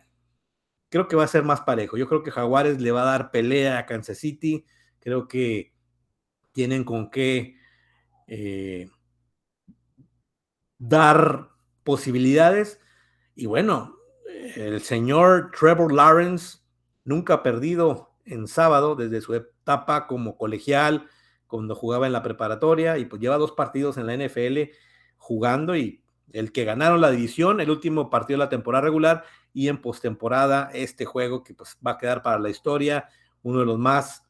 Creo 0.89 1.09
que 1.09 1.17
va 1.17 1.25
a 1.25 1.29
ser 1.29 1.45
más 1.45 1.63
parejo. 1.63 1.97
Yo 1.97 2.09
creo 2.09 2.23
que 2.23 2.31
Jaguares 2.31 2.81
le 2.81 2.93
va 2.93 3.03
a 3.03 3.13
dar 3.13 3.31
pelea 3.31 3.79
a 3.79 3.87
Kansas 3.87 4.19
City. 4.19 4.65
Creo 4.99 5.29
que 5.29 5.73
tienen 6.53 6.85
con 6.85 7.11
qué 7.11 7.57
eh, 8.27 8.89
dar 10.79 11.51
posibilidades. 11.91 12.79
Y 13.35 13.47
bueno, 13.47 13.97
el 14.55 14.81
señor 14.81 15.51
Trevor 15.59 15.93
Lawrence 15.93 16.59
nunca 17.05 17.35
ha 17.35 17.43
perdido 17.43 18.13
en 18.25 18.47
sábado 18.47 18.95
desde 18.95 19.21
su 19.21 19.35
etapa 19.35 20.07
como 20.07 20.37
colegial, 20.37 21.09
cuando 21.49 21.75
jugaba 21.75 22.07
en 22.07 22.13
la 22.13 22.23
preparatoria 22.23 22.97
y 22.97 23.07
pues 23.07 23.21
lleva 23.21 23.39
dos 23.39 23.51
partidos 23.51 23.97
en 23.97 24.07
la 24.07 24.17
NFL 24.17 24.71
jugando 25.17 25.75
y 25.75 26.01
el 26.33 26.53
que 26.53 26.65
ganaron 26.65 27.01
la 27.01 27.11
división, 27.11 27.61
el 27.61 27.71
último 27.71 28.09
partido 28.09 28.39
de 28.39 28.45
la 28.45 28.51
temporada 28.51 28.85
regular 28.85 29.25
y 29.53 29.67
en 29.67 29.83
postemporada 29.83 30.71
este 30.73 31.07
juego 31.07 31.43
que 31.43 31.55
pues 31.55 31.77
va 31.85 31.93
a 31.93 31.99
quedar 31.99 32.23
para 32.23 32.39
la 32.39 32.51
historia, 32.51 33.09
uno 33.43 33.59
de 33.59 33.67
los 33.67 33.81
más 33.81 34.23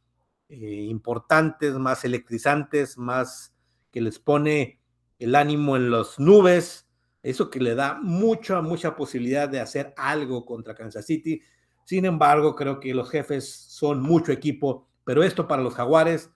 eh, 0.49 0.87
importantes, 0.89 1.75
más 1.75 2.07
electrizantes, 2.07 2.97
más 2.97 3.55
que 3.91 4.01
les 4.01 4.19
pone 4.19 4.81
el 5.19 5.35
ánimo 5.35 5.77
en 5.77 5.91
las 5.91 6.19
nubes, 6.19 6.90
eso 7.23 7.51
que 7.51 7.61
le 7.61 7.75
da 7.75 7.99
mucha, 8.01 8.61
mucha 8.63 8.97
posibilidad 8.97 9.49
de 9.49 9.61
hacer 9.61 9.93
algo 9.97 10.45
contra 10.45 10.75
Kansas 10.75 11.07
City. 11.07 11.43
Sin 11.85 12.05
embargo, 12.05 12.55
creo 12.55 12.81
que 12.81 12.95
los 12.95 13.11
jefes 13.11 13.51
son 13.51 14.01
mucho 14.01 14.33
equipo, 14.33 14.89
pero 15.05 15.23
esto 15.23 15.47
para 15.49 15.63
los 15.63 15.75
jaguares 15.75 16.31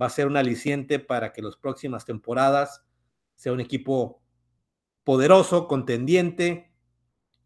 va 0.00 0.06
a 0.06 0.10
ser 0.10 0.26
un 0.26 0.36
aliciente 0.36 0.98
para 0.98 1.32
que 1.32 1.42
las 1.42 1.56
próximas 1.56 2.04
temporadas 2.04 2.84
sea 3.34 3.52
un 3.52 3.60
equipo 3.60 4.22
poderoso, 5.04 5.66
contendiente, 5.66 6.72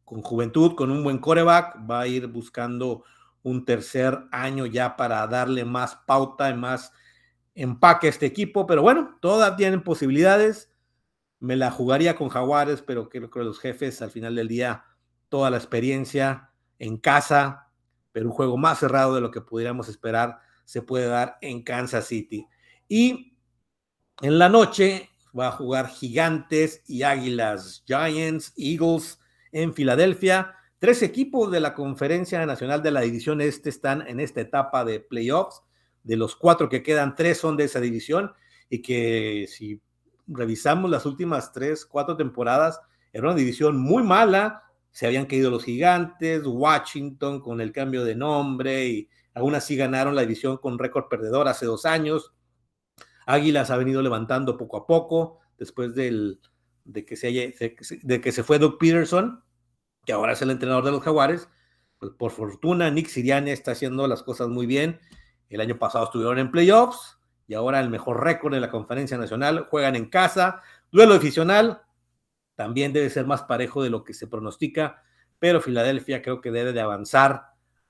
con 0.04 0.22
juventud, 0.22 0.74
con 0.74 0.90
un 0.90 1.04
buen 1.04 1.18
coreback, 1.18 1.78
va 1.88 2.00
a 2.00 2.06
ir 2.06 2.26
buscando 2.26 3.04
un 3.42 3.64
tercer 3.64 4.18
año 4.30 4.66
ya 4.66 4.96
para 4.96 5.26
darle 5.26 5.64
más 5.64 5.96
pauta 6.06 6.50
y 6.50 6.54
más 6.54 6.92
empaque 7.54 8.06
a 8.06 8.10
este 8.10 8.26
equipo, 8.26 8.66
pero 8.66 8.82
bueno, 8.82 9.16
todas 9.20 9.56
tienen 9.56 9.82
posibilidades. 9.82 10.71
Me 11.42 11.56
la 11.56 11.72
jugaría 11.72 12.14
con 12.14 12.28
Jaguares, 12.28 12.82
pero 12.82 13.08
creo 13.08 13.28
que 13.28 13.40
los 13.40 13.58
jefes 13.58 14.00
al 14.00 14.12
final 14.12 14.36
del 14.36 14.46
día, 14.46 14.84
toda 15.28 15.50
la 15.50 15.56
experiencia 15.56 16.52
en 16.78 16.98
casa, 16.98 17.68
pero 18.12 18.26
un 18.26 18.32
juego 18.32 18.56
más 18.56 18.78
cerrado 18.78 19.16
de 19.16 19.20
lo 19.20 19.32
que 19.32 19.40
pudiéramos 19.40 19.88
esperar 19.88 20.38
se 20.64 20.82
puede 20.82 21.06
dar 21.06 21.38
en 21.40 21.64
Kansas 21.64 22.06
City. 22.06 22.46
Y 22.86 23.36
en 24.20 24.38
la 24.38 24.48
noche 24.48 25.10
va 25.36 25.48
a 25.48 25.50
jugar 25.50 25.88
Gigantes 25.88 26.84
y 26.86 27.02
Águilas, 27.02 27.82
Giants, 27.86 28.52
Eagles 28.56 29.18
en 29.50 29.74
Filadelfia. 29.74 30.54
Tres 30.78 31.02
equipos 31.02 31.50
de 31.50 31.58
la 31.58 31.74
Conferencia 31.74 32.46
Nacional 32.46 32.84
de 32.84 32.92
la 32.92 33.00
División 33.00 33.40
Este 33.40 33.68
están 33.68 34.06
en 34.06 34.20
esta 34.20 34.40
etapa 34.40 34.84
de 34.84 35.00
playoffs. 35.00 35.64
De 36.04 36.16
los 36.16 36.36
cuatro 36.36 36.68
que 36.68 36.84
quedan, 36.84 37.16
tres 37.16 37.38
son 37.38 37.56
de 37.56 37.64
esa 37.64 37.80
división 37.80 38.32
y 38.70 38.80
que 38.80 39.48
si 39.48 39.82
revisamos 40.26 40.90
las 40.90 41.06
últimas 41.06 41.52
tres, 41.52 41.84
cuatro 41.84 42.16
temporadas, 42.16 42.80
era 43.12 43.24
una 43.28 43.36
división 43.36 43.78
muy 43.78 44.02
mala. 44.02 44.62
Se 44.90 45.06
habían 45.06 45.26
caído 45.26 45.50
los 45.50 45.64
gigantes, 45.64 46.42
Washington 46.44 47.40
con 47.40 47.60
el 47.60 47.72
cambio 47.72 48.04
de 48.04 48.14
nombre 48.14 48.86
y 48.86 49.08
aún 49.34 49.54
así 49.54 49.76
ganaron 49.76 50.14
la 50.14 50.22
división 50.22 50.58
con 50.58 50.78
récord 50.78 51.08
perdedor 51.08 51.48
hace 51.48 51.66
dos 51.66 51.86
años. 51.86 52.32
Águilas 53.26 53.70
ha 53.70 53.76
venido 53.76 54.02
levantando 54.02 54.56
poco 54.56 54.76
a 54.76 54.86
poco 54.86 55.38
después 55.58 55.94
del, 55.94 56.40
de, 56.84 57.04
que 57.04 57.16
se 57.16 57.54
de 58.02 58.20
que 58.20 58.32
se 58.32 58.42
fue 58.42 58.58
Doug 58.58 58.78
Peterson, 58.78 59.42
que 60.04 60.12
ahora 60.12 60.32
es 60.32 60.42
el 60.42 60.50
entrenador 60.50 60.84
de 60.84 60.90
los 60.90 61.02
Jaguares. 61.02 61.48
Pues 61.98 62.12
por 62.18 62.32
fortuna, 62.32 62.90
Nick 62.90 63.06
Sirianni 63.06 63.52
está 63.52 63.72
haciendo 63.72 64.08
las 64.08 64.22
cosas 64.22 64.48
muy 64.48 64.66
bien. 64.66 65.00
El 65.48 65.60
año 65.60 65.78
pasado 65.78 66.04
estuvieron 66.04 66.38
en 66.38 66.50
playoffs 66.50 67.18
y 67.52 67.54
ahora 67.54 67.80
el 67.80 67.90
mejor 67.90 68.24
récord 68.24 68.54
en 68.54 68.62
la 68.62 68.70
conferencia 68.70 69.18
nacional. 69.18 69.66
Juegan 69.68 69.94
en 69.94 70.06
casa. 70.06 70.62
Duelo 70.90 71.18
divisional 71.18 71.82
también 72.54 72.94
debe 72.94 73.10
ser 73.10 73.26
más 73.26 73.42
parejo 73.42 73.82
de 73.82 73.90
lo 73.90 74.04
que 74.04 74.14
se 74.14 74.26
pronostica, 74.26 75.02
pero 75.38 75.60
Filadelfia 75.60 76.22
creo 76.22 76.40
que 76.40 76.50
debe 76.50 76.72
de 76.72 76.80
avanzar 76.80 77.48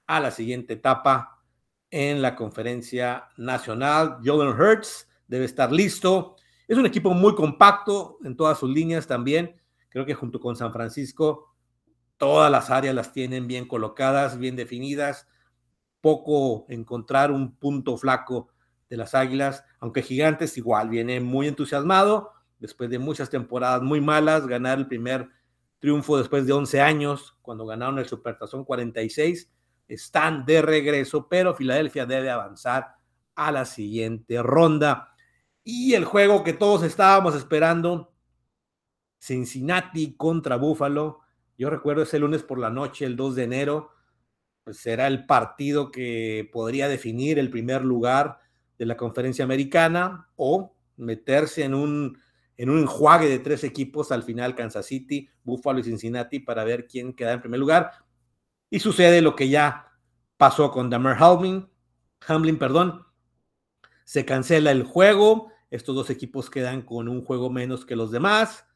a 0.09 0.18
la 0.18 0.33
siguiente 0.33 0.72
etapa 0.72 1.44
en 1.92 2.22
la 2.22 2.35
conferencia 2.35 3.29
nacional. 3.37 4.18
Jordan 4.25 4.61
Hurts 4.61 5.09
debe 5.29 5.44
estar 5.44 5.70
listo. 5.70 6.35
Es 6.66 6.77
un 6.77 6.87
equipo 6.87 7.14
muy 7.14 7.37
compacto 7.37 8.18
en 8.25 8.37
todas 8.37 8.59
sus 8.59 8.68
líneas 8.68 9.07
también. 9.07 9.61
Creo 9.90 10.05
que 10.05 10.14
junto 10.14 10.40
con 10.40 10.57
San 10.57 10.72
Francisco, 10.72 11.55
todas 12.16 12.51
las 12.51 12.68
áreas 12.68 12.96
las 12.96 13.12
tienen 13.12 13.46
bien 13.46 13.68
colocadas, 13.68 14.40
bien 14.40 14.57
definidas. 14.57 15.29
Poco 16.01 16.66
encontrar 16.68 17.31
un 17.31 17.55
punto 17.55 17.96
flaco 17.96 18.48
de 18.92 18.98
las 18.98 19.14
Águilas, 19.14 19.64
aunque 19.81 20.02
Gigantes 20.02 20.59
igual 20.59 20.90
viene 20.90 21.18
muy 21.18 21.48
entusiasmado, 21.48 22.33
después 22.59 22.90
de 22.90 22.98
muchas 22.98 23.31
temporadas 23.31 23.81
muy 23.81 24.02
malas, 24.02 24.46
ganar 24.46 24.76
el 24.76 24.87
primer 24.87 25.31
triunfo 25.78 26.18
después 26.18 26.46
de 26.46 26.52
11 26.52 26.83
años, 26.83 27.35
cuando 27.40 27.64
ganaron 27.64 27.98
el 27.98 28.07
Supertazón 28.07 28.66
46, 28.66 29.50
están 29.88 30.44
de 30.44 30.61
regreso, 30.61 31.26
pero 31.26 31.55
Filadelfia 31.55 32.05
debe 32.05 32.28
avanzar 32.28 32.96
a 33.35 33.50
la 33.50 33.64
siguiente 33.64 34.42
ronda. 34.42 35.14
Y 35.64 35.94
el 35.94 36.05
juego 36.05 36.44
que 36.44 36.52
todos 36.52 36.83
estábamos 36.83 37.35
esperando, 37.35 38.12
Cincinnati 39.18 40.18
contra 40.18 40.57
Buffalo. 40.57 41.20
Yo 41.57 41.70
recuerdo 41.70 42.02
ese 42.02 42.18
lunes 42.18 42.42
por 42.42 42.59
la 42.59 42.68
noche, 42.68 43.07
el 43.07 43.16
2 43.16 43.37
de 43.37 43.44
enero, 43.44 43.90
pues 44.64 44.76
será 44.76 45.07
el 45.07 45.24
partido 45.24 45.90
que 45.90 46.50
podría 46.52 46.88
definir 46.88 47.38
el 47.38 47.48
primer 47.48 47.87
lugar 47.87 48.41
de 48.83 48.87
la 48.87 48.97
conferencia 48.97 49.45
americana 49.45 50.29
o 50.35 50.75
meterse 50.97 51.62
en 51.62 51.73
un, 51.73 52.18
en 52.57 52.68
un 52.68 52.81
enjuague 52.81 53.29
de 53.29 53.38
tres 53.38 53.62
equipos 53.62 54.11
al 54.11 54.25
final, 54.25 54.57
Kansas 54.57 54.87
City, 54.87 55.31
Buffalo 55.45 55.79
y 55.79 55.85
Cincinnati, 55.85 56.40
para 56.40 56.64
ver 56.64 56.88
quién 56.88 57.12
queda 57.12 57.35
en 57.35 57.40
primer 57.40 57.61
lugar. 57.61 57.92
Y 58.71 58.81
sucede 58.81 59.23
lo 59.23 59.37
que 59.37 59.49
ya 59.49 59.92
pasó 60.37 60.73
con 60.73 60.90
Damer 60.90 61.16
Hamlin, 61.16 61.71
Hamlin, 62.27 62.59
perdón, 62.59 63.07
se 64.03 64.25
cancela 64.25 64.73
el 64.73 64.83
juego, 64.83 65.53
estos 65.71 65.95
dos 65.95 66.11
equipos 66.11 66.51
quedan 66.51 66.83
con 66.83 67.09
un 67.09 67.25
juego 67.25 67.51
menos 67.51 67.87
que 67.87 67.95
los 67.95 68.11
demás. 68.11 68.66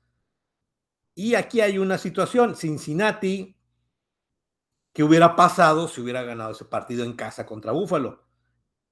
Y 1.16 1.34
aquí 1.34 1.60
hay 1.60 1.78
una 1.78 1.98
situación, 1.98 2.54
Cincinnati, 2.54 3.56
¿qué 4.92 5.02
hubiera 5.02 5.34
pasado 5.34 5.88
si 5.88 6.00
hubiera 6.00 6.22
ganado 6.22 6.52
ese 6.52 6.64
partido 6.64 7.04
en 7.04 7.14
casa 7.14 7.44
contra 7.44 7.72
Búfalo? 7.72 8.25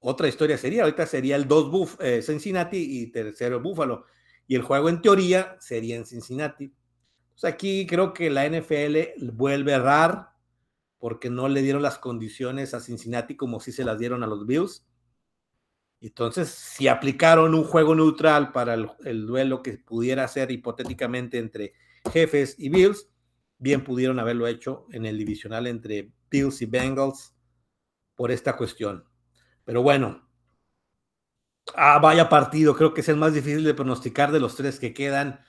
Otra 0.07 0.29
historia 0.29 0.59
sería, 0.59 0.83
ahorita 0.83 1.07
sería 1.07 1.35
el 1.35 1.49
2 1.49 1.97
eh, 2.01 2.21
Cincinnati 2.21 2.77
y 2.77 3.07
tercero 3.07 3.63
Búfalo. 3.63 4.05
Y 4.47 4.55
el 4.55 4.61
juego 4.61 4.91
en 4.91 5.01
teoría 5.01 5.57
sería 5.61 5.97
en 5.97 6.05
Cincinnati. 6.05 6.75
Pues 7.33 7.45
aquí 7.51 7.87
creo 7.87 8.13
que 8.13 8.29
la 8.29 8.47
NFL 8.47 8.99
vuelve 9.33 9.73
a 9.73 9.77
errar 9.77 10.29
porque 10.99 11.31
no 11.31 11.49
le 11.49 11.63
dieron 11.63 11.81
las 11.81 11.97
condiciones 11.97 12.75
a 12.75 12.81
Cincinnati 12.81 13.35
como 13.35 13.61
si 13.61 13.73
se 13.73 13.83
las 13.83 13.99
dieron 13.99 14.23
a 14.23 14.27
los 14.27 14.47
Bills. 14.47 14.87
Entonces, 16.03 16.51
si 16.51 16.87
aplicaron 16.87 17.55
un 17.55 17.65
juego 17.65 17.95
neutral 17.95 18.53
para 18.53 18.75
el, 18.75 19.27
duelo 19.27 19.63
que 19.63 19.79
pudiera 19.79 20.29
ser 20.29 20.51
hipotéticamente 20.51 21.39
entre 21.39 21.73
jefes 22.13 22.57
y 22.59 22.69
Bills, 22.69 23.09
bien 23.57 23.83
pudieron 23.83 24.19
haberlo 24.19 24.47
hecho 24.49 24.85
en 24.91 25.07
el 25.07 25.17
divisional 25.17 25.67
entre 25.67 26.13
Bills 26.31 26.61
y 26.61 26.67
Bengals 26.67 27.35
por 28.15 28.31
esta 28.31 28.55
cuestión. 28.55 29.07
Pero 29.65 29.83
bueno, 29.83 30.23
ah, 31.75 31.99
vaya 31.99 32.29
partido, 32.29 32.77
creo 32.77 32.95
que 32.95 33.01
es 33.01 33.09
el 33.09 33.17
más 33.17 33.35
difícil 33.35 33.65
de 33.65 33.75
pronosticar 33.75 34.33
de 34.33 34.41
los 34.41 34.57
tres 34.57 34.79
que 34.79 34.95
quedan. 34.95 35.41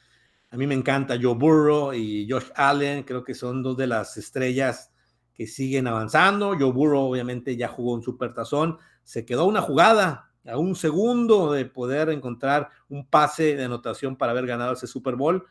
A 0.49 0.58
mí 0.58 0.67
me 0.67 0.75
encanta 0.75 1.17
Joe 1.21 1.36
Burrow 1.36 1.93
y 1.93 2.28
Josh 2.30 2.49
Allen, 2.56 3.04
creo 3.04 3.23
que 3.23 3.34
son 3.34 3.62
dos 3.62 3.75
de 3.78 3.88
las 3.88 4.17
estrellas 4.17 4.91
que 5.34 5.47
siguen 5.47 5.88
avanzando. 5.88 6.56
Joe 6.58 6.71
Burrow 6.71 7.12
obviamente 7.12 7.58
ya 7.58 7.67
jugó 7.67 7.93
un 7.93 8.01
supertazón, 8.01 8.78
se 9.04 9.25
quedó 9.25 9.45
una 9.45 9.62
jugada 9.62 10.32
a 10.45 10.58
un 10.58 10.75
segundo 10.75 11.51
de 11.51 11.65
poder 11.65 12.10
encontrar 12.10 12.69
un 12.88 13.08
pase 13.08 13.56
de 13.56 13.65
anotación 13.65 14.15
para 14.15 14.32
haber 14.32 14.47
ganado 14.47 14.73
ese 14.73 14.88
Super 14.88 15.15
Bowl. 15.15 15.45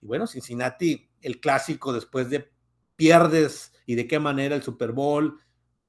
Y 0.00 0.06
bueno, 0.06 0.26
Cincinnati, 0.26 1.10
el 1.20 1.40
clásico 1.40 1.92
después 1.92 2.30
de 2.30 2.50
pierdes 2.96 3.72
y 3.86 3.94
de 3.94 4.06
qué 4.06 4.18
manera 4.18 4.56
el 4.56 4.62
Super 4.62 4.92
Bowl. 4.92 5.38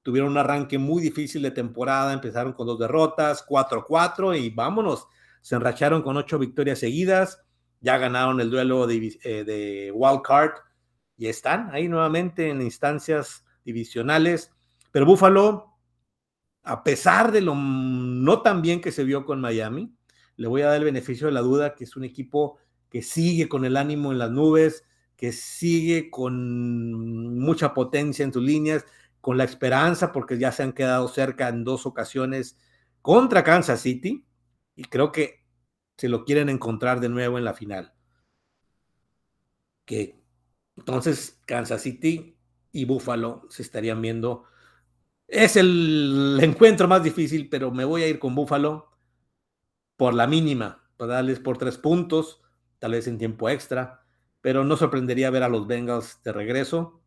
Tuvieron 0.08 0.32
un 0.32 0.38
arranque 0.38 0.78
muy 0.78 1.04
difícil 1.04 1.42
de 1.42 1.52
temporada, 1.52 2.14
empezaron 2.14 2.54
con 2.54 2.66
dos 2.66 2.80
derrotas, 2.80 3.46
4-4 3.46 4.40
y 4.40 4.52
vámonos, 4.52 5.06
se 5.42 5.56
enracharon 5.56 6.02
con 6.02 6.16
ocho 6.16 6.40
victorias 6.40 6.80
seguidas, 6.80 7.44
ya 7.82 7.98
ganaron 7.98 8.40
el 8.40 8.50
duelo 8.50 8.88
de, 8.88 9.20
eh, 9.26 9.44
de 9.44 9.92
wild 9.94 10.22
card 10.22 10.52
y 11.18 11.28
están 11.28 11.70
ahí 11.74 11.90
nuevamente 11.90 12.50
en 12.50 12.62
instancias 12.62 13.44
divisionales. 13.66 14.50
Pero 14.94 15.06
Buffalo 15.06 15.78
a 16.64 16.86
pesar 16.86 17.34
de 17.34 17.42
lo 17.42 17.54
no 17.54 18.42
tan 18.42 18.62
bien 18.62 18.80
que 18.80 18.94
se 18.94 19.04
vio 19.04 19.26
con 19.26 19.42
Miami, 19.42 19.94
le 20.38 20.48
voy 20.48 20.62
a 20.62 20.68
dar 20.68 20.78
el 20.78 20.86
beneficio 20.86 21.28
de 21.28 21.34
la 21.34 21.42
duda 21.42 21.76
que 21.76 21.84
es 21.84 21.98
un 21.98 22.06
equipo 22.06 22.60
que 22.90 23.02
sigue 23.02 23.50
con 23.50 23.66
el 23.66 23.76
ánimo 23.76 24.14
en 24.14 24.20
las 24.20 24.32
nubes, 24.32 24.86
que 25.18 25.34
sigue 25.34 26.10
con 26.10 27.38
mucha 27.38 27.74
potencia 27.74 28.24
en 28.24 28.32
sus 28.32 28.42
líneas, 28.42 28.86
con 29.28 29.38
la 29.38 29.44
esperanza, 29.44 30.14
porque 30.14 30.38
ya 30.38 30.54
se 30.54 30.64
han 30.64 30.72
quedado 30.72 31.10
cerca 31.10 31.50
en 31.50 31.66
dos 31.66 31.86
ocasiones 31.86 32.58
contra 33.02 33.44
Kansas 33.44 33.82
City, 33.82 34.26
y 34.74 34.86
creo 34.86 35.12
que 35.12 35.44
se 35.98 36.08
lo 36.08 36.24
quieren 36.24 36.48
encontrar 36.48 37.02
de 37.02 37.10
nuevo 37.10 37.38
en 37.38 37.44
la 37.44 37.54
final. 37.54 37.94
Que 39.84 40.18
entonces 40.78 41.42
Kansas 41.46 41.82
City 41.82 42.38
y 42.72 42.86
Buffalo 42.86 43.46
se 43.50 43.64
estarían 43.64 44.02
viendo 44.02 44.46
es 45.28 45.58
el 45.58 46.40
encuentro 46.42 46.88
más 46.88 47.04
difícil, 47.04 47.50
pero 47.50 47.70
me 47.70 47.84
voy 47.84 48.04
a 48.04 48.08
ir 48.08 48.20
con 48.20 48.34
Búfalo. 48.34 48.94
por 49.98 50.14
la 50.14 50.26
mínima, 50.26 50.90
para 50.96 51.16
darles 51.16 51.42
por 51.42 51.58
tres 51.58 51.78
puntos, 51.78 52.42
tal 52.80 52.94
vez 52.94 53.08
en 53.08 53.18
tiempo 53.18 53.50
extra, 53.50 54.06
pero 54.40 54.64
no 54.64 54.78
sorprendería 54.78 55.32
ver 55.32 55.44
a 55.44 55.50
los 55.50 55.68
Bengals 55.68 56.24
de 56.24 56.32
regreso. 56.32 57.02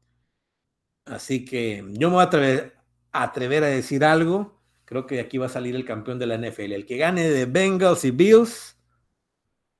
Así 1.05 1.45
que 1.45 1.85
yo 1.93 2.09
me 2.09 2.15
voy 2.15 2.23
a 2.23 2.73
atrever, 3.13 3.65
a 3.65 3.69
decir 3.69 4.05
algo. 4.05 4.61
Creo 4.85 5.07
que 5.07 5.21
aquí 5.21 5.39
va 5.39 5.47
a 5.47 5.51
salir 5.51 5.75
el 5.75 5.85
campeón 5.85 6.19
de 6.19 6.27
la 6.27 6.37
NFL. 6.37 6.73
El 6.73 6.87
que 6.87 6.97
gane 6.97 7.29
de 7.29 7.47
Bengals 7.47 8.05
y 8.05 8.11
Bills 8.11 8.77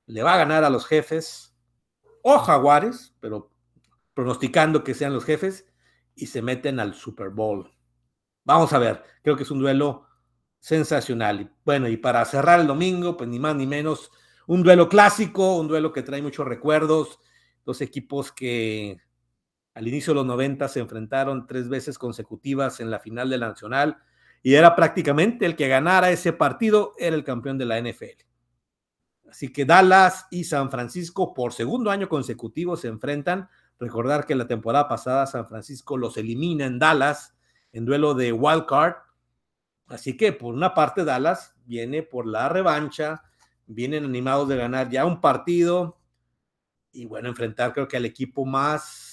le 0.05 0.23
va 0.23 0.33
a 0.33 0.37
ganar 0.37 0.63
a 0.63 0.69
los 0.69 0.85
jefes 0.85 1.55
o 2.23 2.37
Jaguares, 2.39 3.15
pero 3.19 3.51
pronosticando 4.13 4.83
que 4.83 4.93
sean 4.93 5.13
los 5.13 5.25
jefes 5.25 5.65
y 6.15 6.27
se 6.27 6.41
meten 6.41 6.79
al 6.79 6.93
Super 6.93 7.29
Bowl. 7.29 7.71
Vamos 8.43 8.73
a 8.73 8.79
ver, 8.79 9.03
creo 9.23 9.35
que 9.35 9.43
es 9.43 9.51
un 9.51 9.59
duelo 9.59 10.07
sensacional. 10.59 11.53
Bueno, 11.65 11.87
y 11.87 11.97
para 11.97 12.23
cerrar 12.25 12.59
el 12.59 12.67
domingo, 12.67 13.17
pues 13.17 13.29
ni 13.29 13.39
más 13.39 13.55
ni 13.55 13.67
menos, 13.67 14.11
un 14.47 14.63
duelo 14.63 14.89
clásico, 14.89 15.57
un 15.57 15.67
duelo 15.67 15.93
que 15.93 16.03
trae 16.03 16.21
muchos 16.21 16.47
recuerdos, 16.47 17.19
dos 17.65 17.81
equipos 17.81 18.31
que 18.31 18.99
al 19.73 19.87
inicio 19.87 20.11
de 20.11 20.15
los 20.15 20.25
90 20.25 20.67
se 20.67 20.79
enfrentaron 20.79 21.47
tres 21.47 21.69
veces 21.69 21.97
consecutivas 21.97 22.79
en 22.79 22.91
la 22.91 22.99
final 22.99 23.29
de 23.29 23.37
la 23.37 23.49
Nacional 23.49 23.97
y 24.43 24.55
era 24.55 24.75
prácticamente 24.75 25.45
el 25.45 25.55
que 25.55 25.67
ganara 25.67 26.09
ese 26.11 26.33
partido, 26.33 26.93
era 26.97 27.15
el 27.15 27.23
campeón 27.23 27.57
de 27.57 27.65
la 27.65 27.79
NFL. 27.79 28.23
Así 29.29 29.53
que 29.53 29.65
Dallas 29.65 30.27
y 30.29 30.43
San 30.43 30.69
Francisco 30.71 31.33
por 31.33 31.53
segundo 31.53 31.89
año 31.89 32.09
consecutivo 32.09 32.75
se 32.75 32.89
enfrentan. 32.89 33.49
Recordar 33.79 34.25
que 34.25 34.35
la 34.35 34.45
temporada 34.45 34.89
pasada 34.89 35.25
San 35.25 35.47
Francisco 35.47 35.95
los 35.95 36.17
elimina 36.17 36.65
en 36.65 36.79
Dallas 36.79 37.35
en 37.71 37.85
duelo 37.85 38.13
de 38.13 38.33
wild 38.33 38.65
card. 38.65 38.95
Así 39.87 40.17
que 40.17 40.33
por 40.33 40.53
una 40.53 40.73
parte 40.73 41.05
Dallas 41.05 41.55
viene 41.65 42.03
por 42.03 42.27
la 42.27 42.49
revancha, 42.49 43.23
vienen 43.67 44.03
animados 44.03 44.49
de 44.49 44.57
ganar 44.57 44.89
ya 44.89 45.05
un 45.05 45.21
partido 45.21 45.97
y 46.91 47.05
bueno, 47.05 47.29
enfrentar 47.29 47.73
creo 47.73 47.87
que 47.87 47.97
al 47.97 48.05
equipo 48.05 48.45
más 48.45 49.10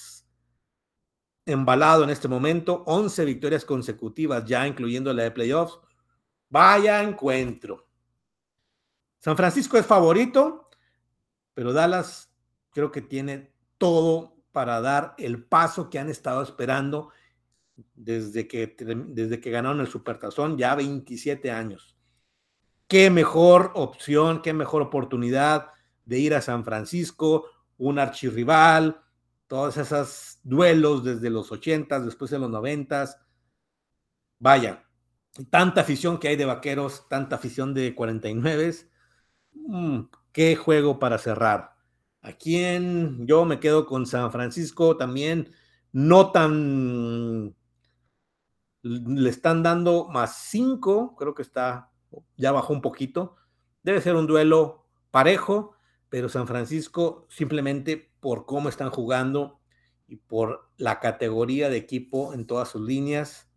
embalado 1.49 2.05
en 2.05 2.11
este 2.11 2.29
momento, 2.29 2.85
11 2.87 3.25
victorias 3.25 3.65
consecutivas 3.65 4.45
ya 4.45 4.67
incluyendo 4.67 5.13
la 5.13 5.25
de 5.25 5.31
playoffs. 5.31 5.79
Vaya 6.51 7.03
encuentro. 7.03 7.89
San 9.19 9.37
Francisco 9.37 9.77
es 9.77 9.87
favorito, 9.87 10.69
pero 11.55 11.73
Dallas 11.73 12.31
creo 12.71 12.93
que 12.93 13.03
tiene 13.03 13.53
todo 13.79 14.37
para 14.53 14.81
dar 14.81 15.15
el 15.19 15.43
paso 15.45 15.91
que 15.91 15.99
han 15.99 16.09
estado 16.09 16.43
esperando 16.43 17.11
desde 17.95 18.47
que, 18.47 18.77
desde 19.09 19.41
que 19.41 19.51
ganaron 19.51 19.81
el 19.81 19.89
Supertazón, 19.89 20.59
ya 20.59 20.75
27 20.75 21.51
años. 21.51 21.97
Qué 22.87 23.11
mejor 23.11 23.73
opción, 23.75 24.43
qué 24.43 24.53
mejor 24.53 24.83
oportunidad 24.83 25.71
de 26.05 26.19
ir 26.19 26.35
a 26.35 26.41
San 26.41 26.65
Francisco, 26.65 27.47
un 27.77 27.99
archirrival, 27.99 29.03
todos 29.49 29.77
esos 29.79 30.39
duelos 30.45 31.03
desde 31.03 31.31
los 31.31 31.51
80, 31.51 32.01
después 32.01 32.31
de 32.31 32.39
los 32.39 32.51
90. 32.51 33.09
Vaya, 34.39 34.85
tanta 35.51 35.81
afición 35.81 36.19
que 36.19 36.29
hay 36.29 36.37
de 36.37 36.45
vaqueros, 36.45 37.09
tanta 37.09 37.37
afición 37.37 37.75
de 37.75 37.95
49. 37.95 38.75
Mm, 39.55 40.01
qué 40.33 40.55
juego 40.57 40.99
para 40.99 41.19
cerrar. 41.19 41.77
Aquí 42.23 42.57
en 42.57 43.27
yo 43.27 43.45
me 43.45 43.59
quedo 43.59 43.87
con 43.87 44.07
San 44.07 44.31
Francisco 44.31 44.97
también, 44.97 45.53
no 45.93 46.31
tan 46.31 47.57
le 48.83 49.31
están 49.31 49.63
dando 49.63 50.09
más 50.09 50.37
5, 50.51 51.17
creo 51.17 51.35
que 51.35 51.43
está, 51.43 51.91
ya 52.37 52.53
bajó 52.53 52.73
un 52.73 52.83
poquito. 52.83 53.37
Debe 53.83 54.01
ser 54.01 54.15
un 54.15 54.27
duelo 54.27 54.87
parejo, 55.11 55.75
pero 56.09 56.29
San 56.29 56.47
Francisco 56.47 57.27
simplemente 57.29 58.08
por 58.21 58.47
cómo 58.47 58.69
están 58.69 58.91
jugando 58.91 59.61
y 60.07 60.17
por 60.17 60.71
la 60.77 61.01
categoría 61.01 61.69
de 61.69 61.77
equipo 61.77 62.33
en 62.33 62.47
todas 62.47 62.69
sus 62.69 62.83
líneas, 62.83 63.49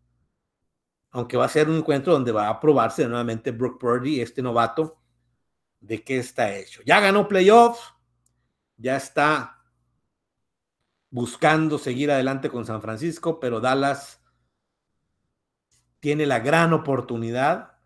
aunque 1.12 1.38
va 1.38 1.46
a 1.46 1.50
ser 1.50 1.70
un 1.70 1.78
encuentro 1.78 2.14
donde 2.14 2.32
va 2.32 2.50
a 2.50 2.60
probarse 2.60 3.08
nuevamente 3.08 3.52
Brooke 3.52 3.80
Purdy, 3.80 4.22
este 4.22 4.42
novato, 4.42 5.02
de 5.80 6.04
qué 6.04 6.18
está 6.20 6.56
hecho. 6.56 6.82
Ya 6.86 7.00
ganó 7.00 7.28
playoffs, 7.28 7.94
ya 8.78 8.96
está 8.96 9.64
buscando 11.10 11.78
seguir 11.78 12.12
adelante 12.12 12.50
con 12.50 12.66
San 12.66 12.82
Francisco, 12.82 13.40
pero 13.40 13.60
Dallas 13.60 14.22
tiene 16.00 16.26
la 16.26 16.40
gran 16.40 16.74
oportunidad 16.74 17.78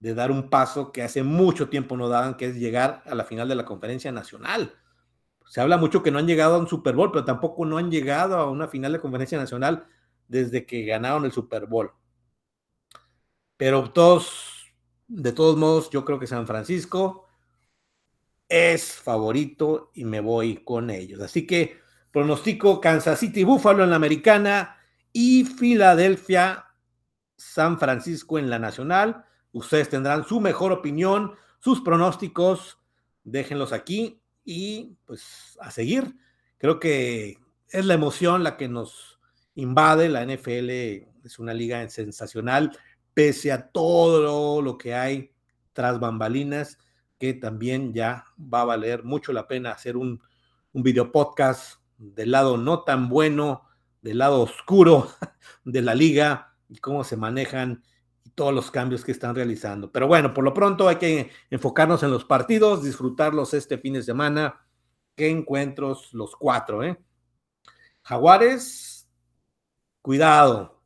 de 0.00 0.14
dar 0.14 0.30
un 0.30 0.48
paso 0.48 0.92
que 0.92 1.02
hace 1.02 1.22
mucho 1.22 1.68
tiempo 1.68 1.96
no 1.96 2.08
daban, 2.08 2.36
que 2.36 2.46
es 2.46 2.56
llegar 2.56 3.02
a 3.06 3.14
la 3.14 3.24
final 3.24 3.48
de 3.48 3.56
la 3.56 3.64
conferencia 3.64 4.12
nacional. 4.12 4.74
Se 5.48 5.60
habla 5.60 5.78
mucho 5.78 6.02
que 6.02 6.10
no 6.10 6.18
han 6.18 6.26
llegado 6.26 6.54
a 6.54 6.58
un 6.58 6.68
Super 6.68 6.94
Bowl, 6.94 7.10
pero 7.10 7.24
tampoco 7.24 7.64
no 7.64 7.78
han 7.78 7.90
llegado 7.90 8.36
a 8.36 8.50
una 8.50 8.68
final 8.68 8.92
de 8.92 9.00
conferencia 9.00 9.38
nacional 9.38 9.86
desde 10.28 10.66
que 10.66 10.84
ganaron 10.84 11.24
el 11.24 11.32
Super 11.32 11.66
Bowl. 11.66 11.92
Pero 13.56 13.90
todos, 13.90 14.72
de 15.08 15.32
todos 15.32 15.56
modos, 15.56 15.90
yo 15.90 16.04
creo 16.04 16.18
que 16.18 16.26
San 16.26 16.46
Francisco 16.46 17.26
es 18.48 18.92
favorito 18.92 19.90
y 19.94 20.04
me 20.04 20.20
voy 20.20 20.62
con 20.64 20.90
ellos. 20.90 21.20
Así 21.20 21.46
que 21.46 21.78
pronostico 22.12 22.80
Kansas 22.80 23.18
City 23.18 23.42
Buffalo 23.44 23.84
en 23.84 23.90
la 23.90 23.96
americana 23.96 24.76
y 25.12 25.44
Filadelfia 25.44 26.66
San 27.36 27.78
Francisco 27.78 28.38
en 28.38 28.50
la 28.50 28.58
Nacional. 28.58 29.24
Ustedes 29.52 29.88
tendrán 29.88 30.26
su 30.26 30.40
mejor 30.40 30.72
opinión, 30.72 31.34
sus 31.58 31.80
pronósticos, 31.80 32.78
déjenlos 33.24 33.72
aquí 33.72 34.22
y 34.50 34.96
pues 35.04 35.58
a 35.60 35.70
seguir. 35.70 36.16
Creo 36.56 36.80
que 36.80 37.36
es 37.68 37.84
la 37.84 37.92
emoción 37.92 38.42
la 38.42 38.56
que 38.56 38.66
nos 38.66 39.20
invade. 39.54 40.08
La 40.08 40.24
NFL 40.24 40.70
es 40.70 41.38
una 41.38 41.52
liga 41.52 41.86
sensacional, 41.90 42.74
pese 43.12 43.52
a 43.52 43.68
todo 43.68 44.62
lo 44.62 44.78
que 44.78 44.94
hay 44.94 45.32
tras 45.74 46.00
bambalinas, 46.00 46.78
que 47.18 47.34
también 47.34 47.92
ya 47.92 48.24
va 48.38 48.62
a 48.62 48.64
valer 48.64 49.04
mucho 49.04 49.34
la 49.34 49.46
pena 49.46 49.72
hacer 49.72 49.98
un, 49.98 50.22
un 50.72 50.82
video 50.82 51.12
podcast 51.12 51.82
del 51.98 52.30
lado 52.30 52.56
no 52.56 52.84
tan 52.84 53.10
bueno, 53.10 53.68
del 54.00 54.16
lado 54.16 54.40
oscuro 54.40 55.10
de 55.66 55.82
la 55.82 55.94
liga 55.94 56.56
y 56.70 56.78
cómo 56.78 57.04
se 57.04 57.18
manejan 57.18 57.82
todos 58.38 58.54
los 58.54 58.70
cambios 58.70 59.04
que 59.04 59.10
están 59.10 59.34
realizando. 59.34 59.90
Pero 59.90 60.06
bueno, 60.06 60.32
por 60.32 60.44
lo 60.44 60.54
pronto 60.54 60.88
hay 60.88 60.94
que 60.94 61.32
enfocarnos 61.50 62.04
en 62.04 62.12
los 62.12 62.24
partidos, 62.24 62.84
disfrutarlos 62.84 63.52
este 63.52 63.78
fin 63.78 63.94
de 63.94 64.02
semana. 64.04 64.64
Qué 65.16 65.28
encuentros 65.28 66.14
los 66.14 66.36
cuatro, 66.36 66.84
¿eh? 66.84 66.96
Jaguares, 68.02 69.10
cuidado. 70.02 70.80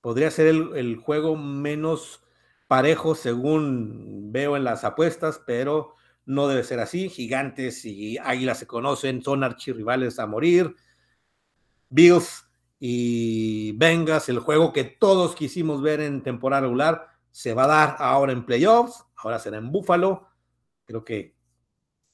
Podría 0.00 0.30
ser 0.30 0.46
el, 0.46 0.74
el 0.76 0.96
juego 0.96 1.36
menos 1.36 2.22
parejo 2.68 3.14
según 3.14 4.32
veo 4.32 4.56
en 4.56 4.64
las 4.64 4.82
apuestas, 4.82 5.42
pero 5.46 5.92
no 6.24 6.48
debe 6.48 6.64
ser 6.64 6.80
así. 6.80 7.10
Gigantes 7.10 7.84
y 7.84 8.16
Águilas 8.16 8.60
se 8.60 8.66
conocen, 8.66 9.22
son 9.22 9.44
archirrivales 9.44 10.18
a 10.18 10.26
morir. 10.26 10.74
Bills 11.90 12.47
y 12.80 13.72
vengas, 13.72 14.28
el 14.28 14.38
juego 14.38 14.72
que 14.72 14.84
todos 14.84 15.34
quisimos 15.34 15.82
ver 15.82 16.00
en 16.00 16.22
temporada 16.22 16.62
regular, 16.62 17.08
se 17.30 17.54
va 17.54 17.64
a 17.64 17.68
dar 17.68 17.96
ahora 17.98 18.32
en 18.32 18.46
playoffs, 18.46 19.04
ahora 19.16 19.38
será 19.38 19.58
en 19.58 19.70
Búfalo. 19.72 20.28
Creo 20.84 21.04
que, 21.04 21.34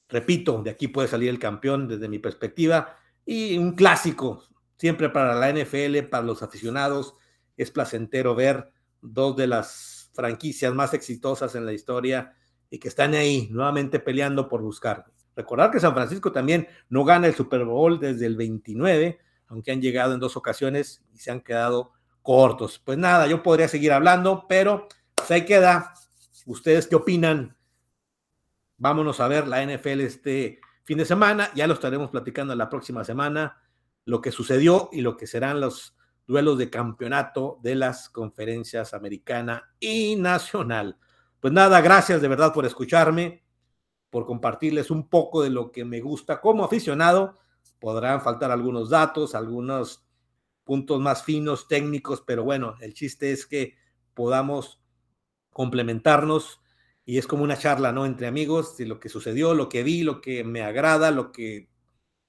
repito, 0.09 0.61
de 0.63 0.71
aquí 0.71 0.87
puede 0.87 1.07
salir 1.07 1.29
el 1.29 1.39
campeón 1.39 1.87
desde 1.87 2.09
mi 2.09 2.19
perspectiva. 2.19 2.97
Y 3.25 3.57
un 3.57 3.73
clásico, 3.73 4.43
siempre 4.77 5.09
para 5.09 5.35
la 5.35 5.51
NFL, 5.51 6.09
para 6.09 6.23
los 6.23 6.43
aficionados, 6.43 7.15
es 7.57 7.71
placentero 7.71 8.35
ver 8.35 8.71
dos 9.01 9.35
de 9.35 9.47
las 9.47 10.11
franquicias 10.13 10.73
más 10.73 10.93
exitosas 10.93 11.55
en 11.55 11.65
la 11.65 11.73
historia 11.73 12.35
y 12.69 12.79
que 12.79 12.87
están 12.87 13.13
ahí 13.13 13.47
nuevamente 13.51 13.99
peleando 13.99 14.49
por 14.49 14.61
buscar. 14.61 15.05
Recordar 15.35 15.71
que 15.71 15.79
San 15.79 15.93
Francisco 15.93 16.31
también 16.31 16.67
no 16.89 17.03
gana 17.03 17.27
el 17.27 17.35
Super 17.35 17.65
Bowl 17.65 17.99
desde 17.99 18.25
el 18.25 18.35
29 18.35 19.19
aunque 19.47 19.71
han 19.71 19.81
llegado 19.81 20.13
en 20.13 20.19
dos 20.19 20.37
ocasiones 20.37 21.03
y 21.13 21.19
se 21.19 21.31
han 21.31 21.41
quedado 21.41 21.93
cortos. 22.21 22.79
Pues 22.83 22.97
nada, 22.97 23.27
yo 23.27 23.43
podría 23.43 23.67
seguir 23.67 23.91
hablando, 23.91 24.45
pero 24.47 24.87
pues 25.13 25.29
ahí 25.31 25.45
queda. 25.45 25.93
¿Ustedes 26.45 26.87
qué 26.87 26.95
opinan? 26.95 27.55
Vámonos 28.77 29.19
a 29.19 29.27
ver 29.27 29.47
la 29.47 29.63
NFL 29.63 30.01
este 30.01 30.59
fin 30.83 30.97
de 30.97 31.05
semana. 31.05 31.49
Ya 31.55 31.67
lo 31.67 31.73
estaremos 31.73 32.09
platicando 32.09 32.55
la 32.55 32.69
próxima 32.69 33.03
semana, 33.03 33.61
lo 34.05 34.21
que 34.21 34.31
sucedió 34.31 34.89
y 34.91 35.01
lo 35.01 35.17
que 35.17 35.27
serán 35.27 35.61
los 35.61 35.95
duelos 36.27 36.57
de 36.57 36.69
campeonato 36.69 37.59
de 37.61 37.75
las 37.75 38.09
conferencias 38.09 38.93
americana 38.93 39.71
y 39.79 40.15
nacional. 40.15 40.97
Pues 41.39 41.53
nada, 41.53 41.79
gracias 41.81 42.21
de 42.21 42.27
verdad 42.27 42.53
por 42.53 42.65
escucharme, 42.65 43.43
por 44.09 44.25
compartirles 44.25 44.89
un 44.89 45.07
poco 45.07 45.43
de 45.43 45.51
lo 45.51 45.71
que 45.71 45.85
me 45.85 46.01
gusta 46.01 46.41
como 46.41 46.63
aficionado 46.63 47.37
podrán 47.79 48.21
faltar 48.21 48.51
algunos 48.51 48.89
datos, 48.89 49.35
algunos 49.35 50.05
puntos 50.63 50.99
más 50.99 51.23
finos, 51.23 51.67
técnicos, 51.67 52.21
pero 52.25 52.43
bueno, 52.43 52.75
el 52.81 52.93
chiste 52.93 53.31
es 53.31 53.45
que 53.45 53.75
podamos 54.13 54.81
complementarnos 55.51 56.61
y 57.05 57.19
es 57.19 57.27
como 57.27 57.43
una 57.43 57.57
charla, 57.57 57.91
¿no? 57.91 58.05
Entre 58.05 58.27
amigos 58.27 58.75
de 58.77 58.87
lo 58.87 58.99
que 58.99 59.09
sucedió, 59.09 59.53
lo 59.53 59.69
que 59.69 59.83
vi, 59.83 60.03
lo 60.03 60.21
que 60.21 60.43
me 60.43 60.63
agrada, 60.63 61.11
lo 61.11 61.31
que 61.31 61.69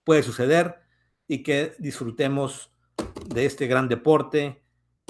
puede 0.04 0.22
suceder 0.22 0.80
y 1.26 1.42
que 1.42 1.74
disfrutemos 1.78 2.72
de 3.34 3.46
este 3.46 3.66
gran 3.66 3.88
deporte 3.88 4.62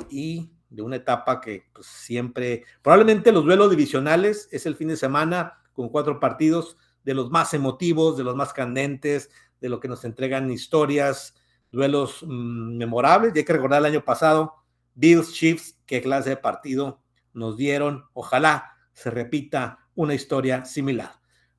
y 0.08 0.52
de 0.70 0.82
una 0.82 0.96
etapa 0.96 1.40
que 1.40 1.68
pues, 1.72 1.86
siempre, 1.86 2.64
probablemente 2.82 3.32
los 3.32 3.44
duelos 3.44 3.70
divisionales 3.70 4.48
es 4.52 4.66
el 4.66 4.76
fin 4.76 4.88
de 4.88 4.96
semana 4.96 5.62
con 5.72 5.88
cuatro 5.88 6.20
partidos 6.20 6.76
de 7.04 7.14
los 7.14 7.30
más 7.30 7.54
emotivos, 7.54 8.16
de 8.16 8.24
los 8.24 8.34
más 8.34 8.52
candentes, 8.52 9.30
de 9.60 9.68
lo 9.68 9.80
que 9.80 9.88
nos 9.88 10.04
entregan 10.04 10.50
historias, 10.50 11.34
duelos 11.72 12.22
mmm, 12.22 12.76
memorables. 12.76 13.32
Y 13.34 13.38
hay 13.38 13.44
que 13.44 13.52
recordar 13.52 13.80
el 13.80 13.92
año 13.92 14.04
pasado, 14.04 14.54
Bills 14.94 15.32
Chiefs, 15.32 15.78
qué 15.86 16.00
clase 16.02 16.30
de 16.30 16.36
partido 16.36 17.00
nos 17.32 17.56
dieron. 17.56 18.04
Ojalá 18.14 18.76
se 18.92 19.10
repita 19.10 19.78
una 19.94 20.14
historia 20.14 20.64
similar. 20.64 21.12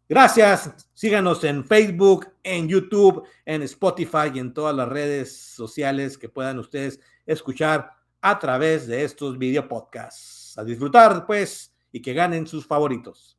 Gracias, 0.09 0.89
síganos 0.93 1.43
en 1.43 1.65
Facebook, 1.65 2.29
en 2.41 2.69
YouTube, 2.69 3.27
en 3.45 3.61
Spotify 3.63 4.31
y 4.33 4.39
en 4.39 4.53
todas 4.53 4.73
las 4.73 4.87
redes 4.87 5.35
sociales 5.37 6.17
que 6.17 6.29
puedan 6.29 6.59
ustedes 6.59 6.99
escuchar 7.25 7.91
a 8.21 8.39
través 8.39 8.87
de 8.87 9.03
estos 9.03 9.37
video 9.37 9.67
podcasts. 9.67 10.57
A 10.57 10.63
disfrutar, 10.63 11.25
pues, 11.25 11.75
y 11.91 12.01
que 12.01 12.13
ganen 12.13 12.47
sus 12.47 12.65
favoritos. 12.65 13.36